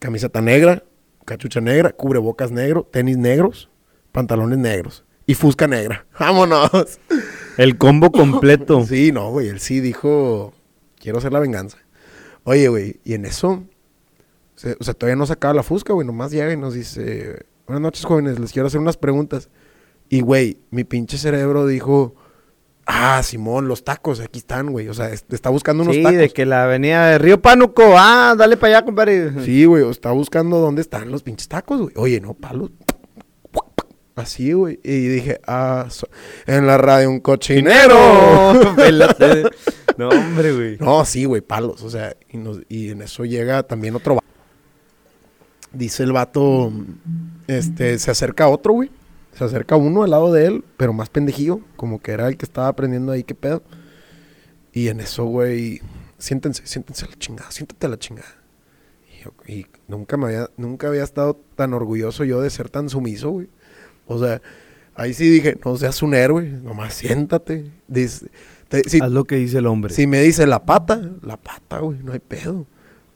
[0.00, 0.82] camiseta negra,
[1.24, 3.70] cachucha negra, cubrebocas negro, tenis negros,
[4.12, 6.06] pantalones negros y fusca negra.
[6.18, 6.98] ¡Vámonos!
[7.56, 8.84] El combo completo.
[8.86, 10.52] Sí, no, güey, él sí dijo,
[10.98, 11.78] quiero hacer la venganza.
[12.44, 13.64] Oye, güey, y en eso,
[14.56, 17.82] se- o sea, todavía no sacaba la fusca, güey, nomás llega y nos dice, buenas
[17.82, 19.50] noches, jóvenes, les quiero hacer unas preguntas.
[20.08, 22.14] Y, güey, mi pinche cerebro dijo,
[22.86, 26.18] ah, Simón, los tacos, aquí están, güey, o sea, es- está buscando unos Sí, tacos.
[26.18, 27.94] de que la avenida de Río Pánuco.
[27.96, 29.44] Ah, dale para allá, compadre.
[29.44, 31.92] Sí, güey, o está buscando dónde están los pinches tacos, güey.
[31.96, 32.70] Oye, no, palos.
[34.16, 34.78] Así, güey.
[34.84, 36.08] Y dije, ah, so-
[36.46, 37.94] en la radio un cochinero.
[39.96, 40.76] No, hombre, güey.
[40.78, 41.82] No, sí, güey, palos.
[41.82, 44.26] O sea, y, nos- y en eso llega también otro vato.
[45.72, 46.72] Dice el vato,
[47.46, 48.90] este, se acerca otro, güey.
[49.40, 52.44] Se acerca uno al lado de él, pero más pendejillo, como que era el que
[52.44, 53.62] estaba aprendiendo ahí qué pedo.
[54.70, 55.80] Y en eso, güey,
[56.18, 58.28] siéntense, siéntense a la chingada, siéntate a la chingada.
[59.46, 63.30] Y, y nunca me había, nunca había estado tan orgulloso yo de ser tan sumiso,
[63.30, 63.48] güey.
[64.06, 64.42] O sea,
[64.94, 67.70] ahí sí dije, no seas un héroe, nomás siéntate.
[67.88, 68.26] Dice,
[68.68, 69.94] te- si, Haz lo que dice el hombre.
[69.94, 72.66] si me dice la pata, la pata, güey, no hay pedo.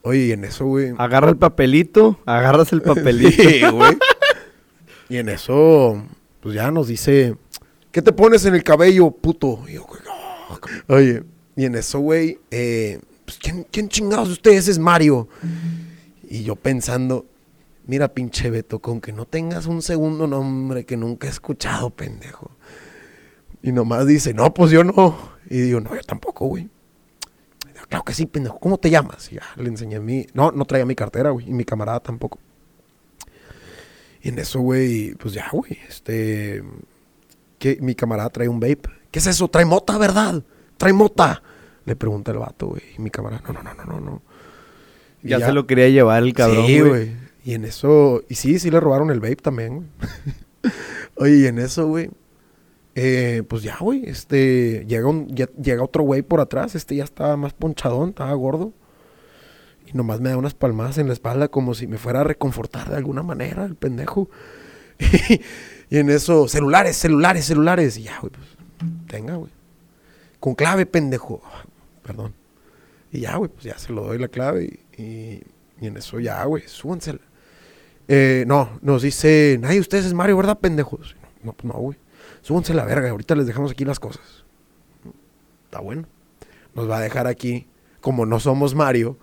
[0.01, 0.95] Oye, y en eso, güey.
[0.99, 3.43] Agarra el papelito, agarras el papelito.
[3.43, 3.99] Sí, güey.
[5.09, 6.03] Y en eso,
[6.41, 7.37] pues ya nos dice,
[7.93, 9.65] ¿qué te pones en el cabello, puto?
[9.69, 10.95] Y yo, no.
[10.95, 11.23] Oye,
[11.57, 15.29] y en eso, güey, eh, pues, ¿quién, quién chingados de ustedes es Mario?
[16.23, 17.27] Y yo pensando,
[17.87, 22.51] mira, pinche Beto, con que no tengas un segundo nombre que nunca he escuchado, pendejo.
[23.63, 25.17] Y nomás dice, no, pues yo no.
[25.49, 26.69] Y digo, no, yo tampoco, güey.
[27.89, 28.59] Claro que sí, pendejo.
[28.59, 29.31] ¿Cómo te llamas?
[29.31, 30.27] Y ya le enseñé mi...
[30.35, 31.49] No, no traía mi cartera, güey.
[31.49, 32.39] Y mi camarada tampoco.
[34.25, 36.65] Y en eso, güey, pues ya, güey, este...
[37.59, 38.83] Que mi camarada trae un vape.
[39.11, 39.47] ¿Qué es eso?
[39.49, 40.43] Trae mota, ¿verdad?
[40.77, 41.43] Trae mota.
[41.85, 42.83] Le pregunta el vato, güey.
[42.99, 44.23] Y mi camarada, no, no, no, no, no, no.
[45.23, 46.91] Ya, se lo quería llevar el cabrón, Sí, güey.
[46.91, 47.13] güey.
[47.45, 49.87] Y en eso, y sí, sí le robaron el vape también, güey.
[51.17, 52.11] Oye, y en eso, güey,
[52.95, 57.05] eh, pues ya, güey, este, llega, un, ya- llega otro güey por atrás, este ya
[57.05, 58.73] estaba más ponchadón, estaba gordo.
[59.95, 62.97] Nomás me da unas palmadas en la espalda como si me fuera a reconfortar de
[62.97, 64.29] alguna manera, el pendejo.
[65.89, 67.97] y en eso, celulares, celulares, celulares.
[67.97, 68.47] Y ya, güey, pues,
[69.07, 69.53] tenga, güey.
[70.41, 71.41] Con clave, pendejo.
[72.03, 72.35] Perdón.
[73.13, 75.43] Y ya, güey, pues ya se lo doy la clave y, y-
[75.81, 77.21] en eso ya, güey, súbansela.
[78.09, 81.15] Eh, no, nos dice, nadie de ustedes es Mario, ¿verdad, pendejos?
[81.43, 81.99] No, pues no, güey.
[82.43, 84.45] Súbanse la verga, ahorita les dejamos aquí las cosas.
[85.67, 86.07] Está bueno.
[86.75, 87.67] Nos va a dejar aquí,
[88.01, 89.19] como no somos Mario,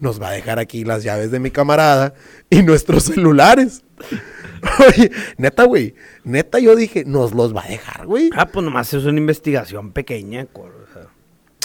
[0.00, 2.14] nos va a dejar aquí las llaves de mi camarada
[2.50, 3.82] y nuestros celulares.
[4.88, 8.30] Oye, neta, güey, neta yo dije, nos los va a dejar, güey.
[8.34, 11.08] Ah, pues nomás es una investigación pequeña, o sea.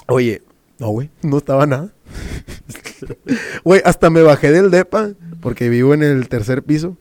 [0.07, 0.41] Oye,
[0.79, 1.89] no, güey, no estaba nada.
[3.63, 5.11] Güey, hasta me bajé del depa,
[5.41, 6.97] porque vivo en el tercer piso.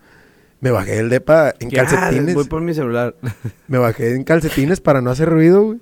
[0.61, 2.35] Me bajé del depa en Ya, calcetines.
[2.35, 3.17] Voy por mi celular.
[3.69, 5.79] Me bajé en calcetines para no hacer ruido, güey.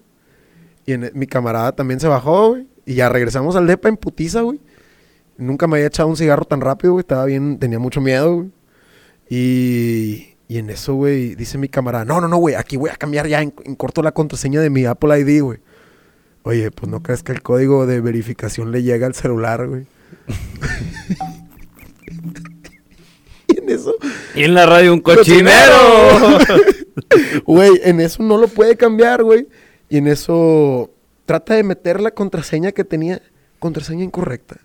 [0.87, 2.67] Y en- mi camarada también se bajó, güey.
[2.85, 4.61] Y ya regresamos al depa en putiza, güey.
[5.39, 7.03] Nunca me había echado un cigarro tan rápido, güey.
[7.03, 8.51] Estaba bien, tenía mucho miedo, güey.
[9.29, 12.97] Y, y en eso, güey, dice mi camarada, no, no, no, güey, aquí voy a
[12.97, 15.59] cambiar ya en, en corto la contraseña de mi Apple ID, güey.
[16.43, 19.87] Oye, pues no crees que el código de verificación le llega al celular, güey.
[23.49, 23.97] y en eso,
[24.37, 26.39] y en la radio un cochinero.
[27.45, 29.49] Güey, en eso no lo puede cambiar, güey.
[29.89, 30.91] Y en eso
[31.27, 33.21] trata de meter la contraseña que tenía,
[33.59, 34.57] contraseña incorrecta.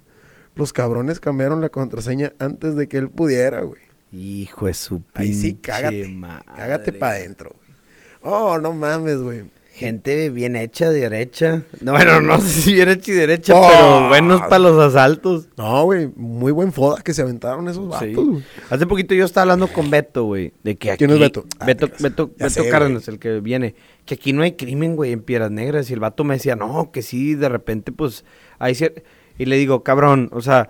[0.61, 3.81] Los cabrones cambiaron la contraseña antes de que él pudiera, güey.
[4.13, 6.07] Hijo de su Ahí sí, pinche cágate.
[6.09, 6.45] madre.
[6.55, 8.31] Cágate para adentro, güey.
[8.33, 9.45] Oh, no mames, güey.
[9.73, 11.63] Gente bien hecha, derecha.
[11.79, 13.67] No, bueno, no sé si bien hecha y derecha, Oh.
[13.71, 15.47] pero buenos para los asaltos.
[15.57, 18.13] No, güey, muy buen foda que se aventaron esos vatos, Sí.
[18.13, 18.43] güey.
[18.69, 20.99] Hace poquito yo estaba hablando con Beto, güey, de que aquí...
[20.99, 21.45] ¿Quién es Beto?
[21.57, 21.87] Ah, Beto.
[21.97, 23.73] Beto, Beto sé, Cárdenas, el que viene.
[24.05, 25.89] Que aquí no hay crimen, güey, en Piedras Negras.
[25.89, 28.23] Y el vato me decía, no, que sí, de repente, pues,
[28.59, 29.01] hay cier-".
[29.41, 30.69] Y le digo, cabrón, o sea...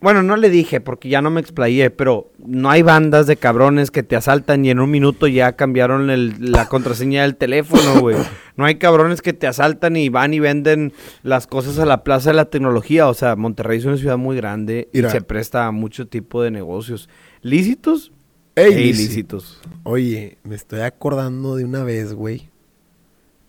[0.00, 3.90] Bueno, no le dije porque ya no me explayé, pero no hay bandas de cabrones
[3.90, 8.16] que te asaltan y en un minuto ya cambiaron el- la contraseña del teléfono, güey.
[8.56, 10.92] No hay cabrones que te asaltan y van y venden
[11.24, 13.08] las cosas a la plaza de la tecnología.
[13.08, 15.08] O sea, Monterrey es una ciudad muy grande Mira.
[15.08, 17.08] y se presta a mucho tipo de negocios.
[17.42, 18.12] ¿Lícitos?
[18.54, 19.00] Ey, e lícito.
[19.02, 19.60] ilícitos.
[19.82, 22.50] Oye, me estoy acordando de una vez, güey.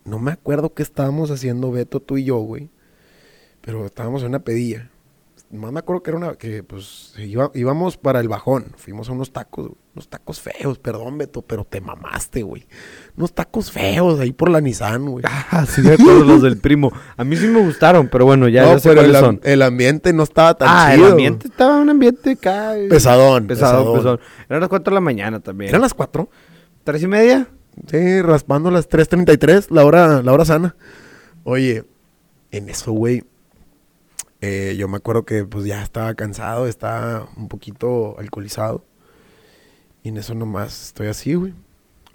[0.04, 2.70] No me acuerdo qué estábamos haciendo Beto, tú y yo, güey.
[3.60, 4.90] Pero estábamos en una pedilla.
[5.52, 6.34] Más me acuerdo que era una...
[6.36, 8.66] Que, pues, iba- íbamos para el bajón.
[8.76, 9.78] Fuimos a unos tacos, güey.
[9.96, 12.68] Unos tacos feos, perdón, Beto, pero te mamaste, güey.
[13.16, 15.24] Unos tacos feos ahí por la Nissan, güey.
[15.50, 16.92] Ah, sí, me acuerdo los del primo.
[17.16, 19.40] A mí sí me gustaron, pero bueno, ya, no, ya sé pero el, cuáles son.
[19.42, 21.06] el ambiente no estaba tan Ah, chido.
[21.06, 22.78] el ambiente estaba un ambiente acá.
[22.78, 23.96] eh, Pesadón, pesadón.
[23.96, 24.20] pesadón.
[24.48, 25.70] Eran las 4 de la mañana también.
[25.70, 26.30] ¿Eran las cuatro?
[26.84, 27.48] ¿Tres y media?
[27.88, 30.76] Sí, raspando las 3.33, la hora, la hora sana.
[31.42, 31.84] Oye,
[32.52, 33.24] en eso, güey,
[34.40, 38.84] eh, yo me acuerdo que pues ya estaba cansado, estaba un poquito alcoholizado.
[40.02, 41.52] Y en eso nomás estoy así, güey.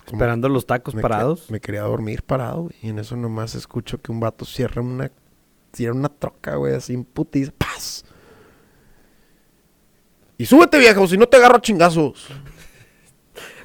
[0.08, 1.44] Esperando los tacos me parados.
[1.48, 2.76] que- me quería dormir parado, güey.
[2.82, 5.12] Y en eso nomás escucho que un vato cierra una,
[5.74, 7.52] cierra una troca, güey, así en putiza.
[7.58, 8.06] ¡Paz!
[10.38, 12.28] Y súbete, vieja, o si no te agarro a chingazos.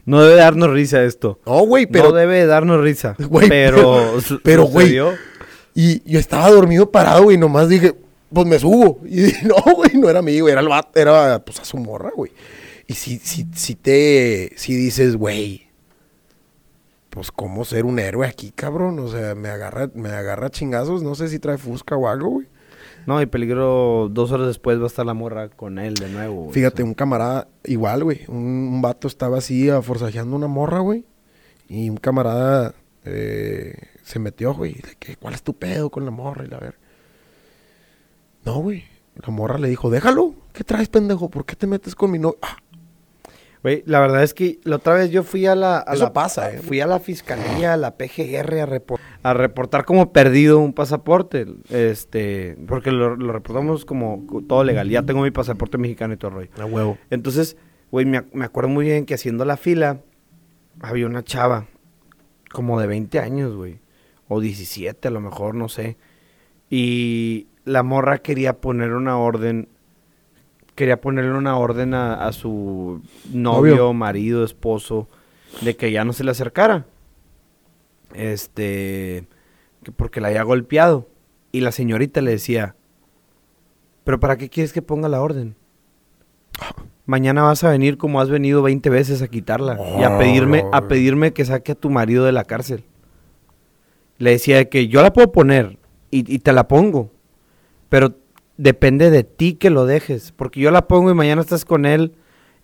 [0.04, 1.40] No debe darnos risa esto.
[1.46, 3.16] No, güey, pero no debe darnos risa.
[3.28, 4.98] Güey, pero, pero- güey.
[5.74, 7.94] Y yo estaba dormido parado, güey, nomás dije,
[8.32, 9.00] pues me subo.
[9.06, 12.10] Y no, güey, no era mí, güey, era el vato, era pues a su morra,
[12.14, 12.32] güey.
[12.86, 15.68] Y si, si, si te, si dices, güey,
[17.10, 18.98] pues cómo ser un héroe aquí, cabrón.
[18.98, 21.02] O sea, me agarra, me agarra chingazos.
[21.02, 22.46] No sé si trae fusca o algo, güey.
[23.06, 26.42] No, y peligro, dos horas después va a estar la morra con él de nuevo.
[26.42, 26.52] güey.
[26.52, 28.22] Fíjate, un camarada, igual, güey.
[28.28, 31.04] Un, un vato estaba así a forzajeando una morra, güey.
[31.68, 32.74] Y un camarada
[33.04, 34.74] eh, se metió, güey.
[34.74, 36.44] De que, ¿cuál es tu pedo con la morra?
[36.44, 36.78] Y la ver.
[38.44, 38.84] No, güey.
[39.16, 40.34] La morra le dijo, déjalo.
[40.52, 41.28] ¿Qué traes, pendejo?
[41.30, 42.38] ¿Por qué te metes con mi novio?
[42.42, 42.56] Ah,
[43.62, 45.84] Güey, la verdad es que la otra vez yo fui a la...
[45.86, 46.60] a Eso la- pasa, ¿eh?
[46.62, 51.46] Fui a la fiscalía, a la PGR, a, repor- a reportar como perdido un pasaporte.
[51.68, 54.88] Este, porque lo, lo reportamos como todo legal.
[54.88, 56.50] Ya tengo mi pasaporte mexicano y todo el rollo.
[56.58, 56.96] a huevo.
[57.10, 57.58] Entonces,
[57.90, 60.00] güey, me acuerdo muy bien que haciendo la fila
[60.80, 61.66] había una chava
[62.50, 63.80] como de 20 años, güey.
[64.26, 65.98] O 17 a lo mejor, no sé.
[66.70, 69.68] Y la morra quería poner una orden,
[70.74, 73.02] quería ponerle una orden a, a su
[73.32, 73.92] novio, Novio.
[73.92, 75.08] marido, esposo,
[75.62, 76.86] de que ya no se le acercara.
[78.14, 79.26] Este,
[79.82, 81.08] que porque la había golpeado.
[81.52, 82.76] Y la señorita le decía,
[84.04, 85.56] pero ¿para qué quieres que ponga la orden?
[87.06, 90.64] Mañana vas a venir como has venido 20 veces a quitarla y a Oh, pedirme,
[90.72, 92.84] a pedirme que saque a tu marido de la cárcel.
[94.18, 95.78] Le decía que yo la puedo poner
[96.10, 97.10] y, y te la pongo,
[97.90, 98.16] pero
[98.56, 102.12] depende de ti que lo dejes, porque yo la pongo y mañana estás con él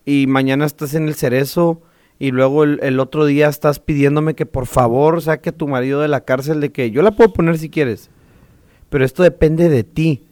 [0.06, 1.82] y mañana estás en el cerezo
[2.18, 6.00] y luego el, el otro día estás pidiéndome que por favor saque a tu marido
[6.00, 8.08] de la cárcel de que yo la puedo poner si quieres,
[8.88, 10.22] pero esto depende de ti.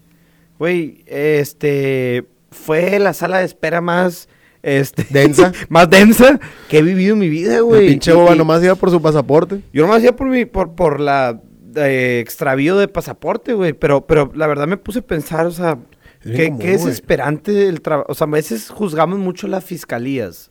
[0.59, 4.28] Güey, este fue la sala de espera más
[4.62, 5.53] este ¿Densa?
[5.68, 6.38] más densa
[6.70, 7.88] que he vivido en mi vida, El güey.
[7.88, 9.61] pinche Y- boba nomás iba por su pasaporte.
[9.72, 11.40] yo nomás hacía por mi, por, por la
[11.77, 13.72] eh, extravío de pasaporte, güey.
[13.72, 15.79] Pero, pero la verdad me puse a pensar, o sea,
[16.22, 18.07] Es qué, común, qué desesperante el trabajo.
[18.11, 20.51] O sea, a veces juzgamos mucho las fiscalías.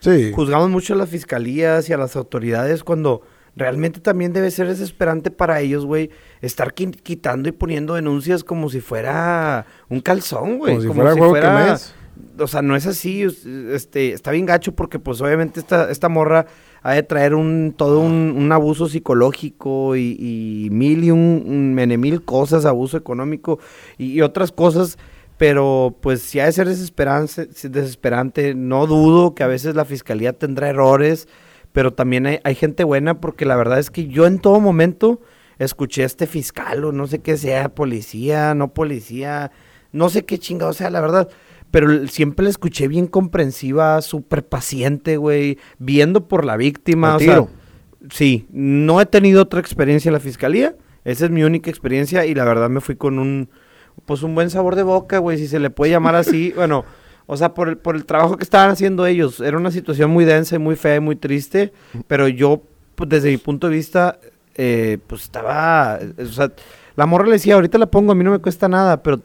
[0.00, 0.32] Sí.
[0.34, 3.22] Juzgamos mucho a las fiscalías y a las autoridades cuando
[3.56, 6.10] realmente también debe ser desesperante para ellos, güey,
[6.42, 10.74] estar qui- quitando y poniendo denuncias como si fuera un calzón, güey.
[10.78, 11.94] Como si fuera huevo que mes.
[12.38, 16.08] O sea, no es así, es- este, está bien gacho porque pues obviamente esta, esta
[16.08, 16.46] morra
[16.84, 22.22] ha de traer un, todo un, un abuso psicológico y, mil y un, un mil
[22.22, 23.58] cosas, abuso económico
[23.96, 24.98] y, y otras cosas,
[25.38, 30.34] pero pues si ha de ser desesperante, desesperante, no dudo que a veces la fiscalía
[30.34, 31.26] tendrá errores,
[31.72, 35.22] pero también hay, hay gente buena porque la verdad es que yo en todo momento
[35.58, 39.52] escuché a este fiscal o no sé qué sea, policía, no policía,
[39.90, 41.30] no sé qué chingado sea, la verdad.
[41.74, 47.16] Pero siempre la escuché bien comprensiva, súper paciente, güey, viendo por la víctima.
[47.16, 47.46] O sea,
[48.12, 50.76] sí, no he tenido otra experiencia en la fiscalía.
[51.04, 53.48] Esa es mi única experiencia y la verdad me fui con un,
[54.06, 56.52] pues un buen sabor de boca, güey, si se le puede llamar así.
[56.56, 56.84] bueno,
[57.26, 59.40] o sea, por el, por el trabajo que estaban haciendo ellos.
[59.40, 61.72] Era una situación muy densa y muy fea y muy triste,
[62.06, 62.62] pero yo,
[62.94, 64.20] pues desde mi punto de vista,
[64.54, 66.52] eh, pues estaba, o sea,
[66.94, 69.20] la morra le decía, ahorita la pongo, a mí no me cuesta nada, pero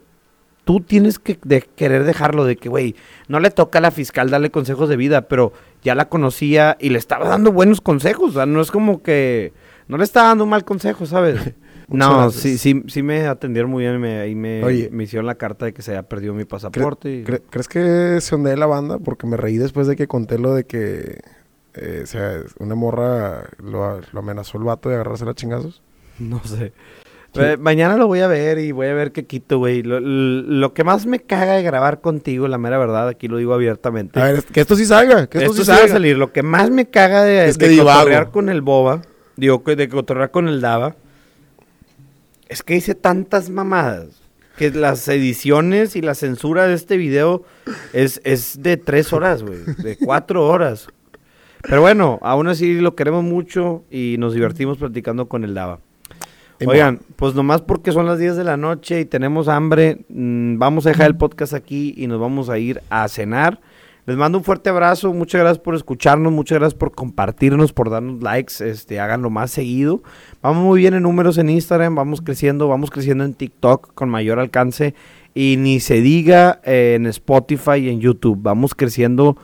[0.69, 2.95] tú tienes que de- querer dejarlo de que, güey,
[3.27, 5.51] no le toca a la fiscal darle consejos de vida, pero
[5.81, 9.51] ya la conocía y le estaba dando buenos consejos, o sea, no es como que,
[9.87, 11.39] no le estaba dando un mal consejo, ¿sabes?
[11.87, 12.43] no, gracias.
[12.43, 14.89] sí, sí, sí me atendieron muy bien y me, ahí me, Oye.
[14.91, 17.09] me hicieron la carta de que se había perdido mi pasaporte.
[17.15, 18.99] y- ¿Cre- ¿Crees que se ondee la banda?
[18.99, 21.19] Porque me reí después de que conté lo de que
[21.73, 25.81] eh, o sea, una morra lo, lo amenazó el vato de agarrarse a chingazos.
[26.19, 26.73] No sé.
[27.35, 29.83] Eh, mañana lo voy a ver y voy a ver qué quito, güey.
[29.83, 34.19] Lo, que más me caga de grabar contigo, la mera verdad, aquí lo digo abiertamente.
[34.19, 36.17] A ver, que esto sí salga, que esto, Esto sí va a salir.
[36.17, 39.01] Lo que más me caga de, Es que de cotorrear con el boba,
[39.35, 40.95] digo, que de cotorrear con el daba,
[42.47, 44.07] es que hice tantas mamadas
[44.57, 47.43] que las ediciones y la censura de este video
[47.93, 50.87] es, es de tres horas, güey, de cuatro horas.
[51.61, 55.79] Pero bueno, aún así lo queremos mucho y nos divertimos platicando con el daba.
[56.65, 60.85] Oigan, pues nomás porque son las 10 de la noche y tenemos hambre, mm, vamos
[60.85, 63.59] a dejar el podcast aquí y nos vamos a ir a cenar.
[64.05, 68.23] Les mando un fuerte abrazo, muchas gracias por escucharnos, muchas gracias por compartirnos, por darnos
[68.23, 70.01] likes, este, háganlo más seguido.
[70.41, 74.39] Vamos muy bien en números en Instagram, vamos creciendo, vamos creciendo en TikTok con mayor
[74.39, 74.95] alcance
[75.35, 79.37] y ni se diga eh, en Spotify y en YouTube, vamos creciendo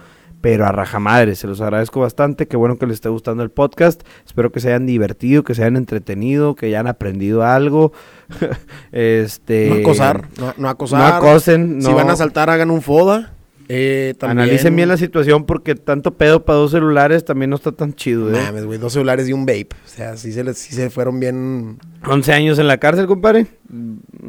[0.46, 4.04] pero a rajamadre, se los agradezco bastante, qué bueno que les esté gustando el podcast,
[4.28, 7.94] espero que se hayan divertido, que se hayan entretenido, que hayan aprendido algo,
[8.92, 9.70] este...
[9.70, 11.00] No acosar, no, no acosar.
[11.00, 13.34] No acosen, Si van a saltar, hagan un foda.
[13.70, 14.42] Eh, también...
[14.42, 18.30] Analicen bien la situación porque tanto pedo para dos celulares también no está tan chido,
[18.30, 18.40] ¿eh?
[18.40, 19.70] Mames, güey, dos celulares y un vape.
[19.84, 21.80] O sea, sí se, les, sí se fueron bien...
[22.06, 23.48] 11 años en la cárcel, compadre.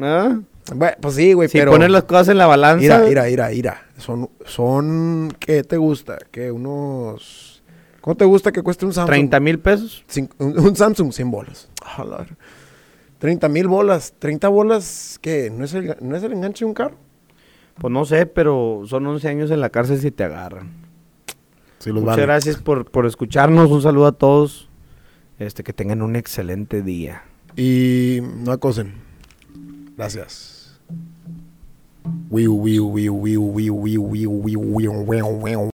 [0.01, 0.39] ¿Ah?
[0.73, 1.71] Bueno, pues sí, güey, Si pero...
[1.71, 2.81] poner las cosas en la balanza.
[2.81, 3.86] Mira, mira, mira, mira.
[3.97, 6.17] Son, son, ¿qué te gusta?
[6.31, 6.51] ¿Qué?
[6.51, 7.63] Unos...
[8.01, 9.09] ¿Cómo te gusta que cueste un Samsung?
[9.09, 10.03] 30 mil pesos.
[10.09, 11.69] Cin- un, un Samsung, 100 bolas.
[11.97, 12.37] A la ver-
[13.19, 14.13] 30 mil bolas.
[14.19, 15.49] 30 bolas, ¿qué?
[15.49, 16.95] ¿No es, el, ¿No es el enganche de un carro?
[17.79, 20.71] Pues no sé, pero son 11 años en la cárcel si te agarran.
[21.79, 22.21] Sí, los Muchas vale.
[22.27, 23.69] gracias por, por escucharnos.
[23.71, 24.69] Un saludo a todos.
[25.39, 27.23] Este, que tengan un excelente día.
[27.55, 28.93] Y no acosen.
[29.95, 30.56] Gracias.
[32.29, 35.65] Wheel, wheel, wheel, wheel, wheel, wheel, wheel, wheel, wheel, wheel.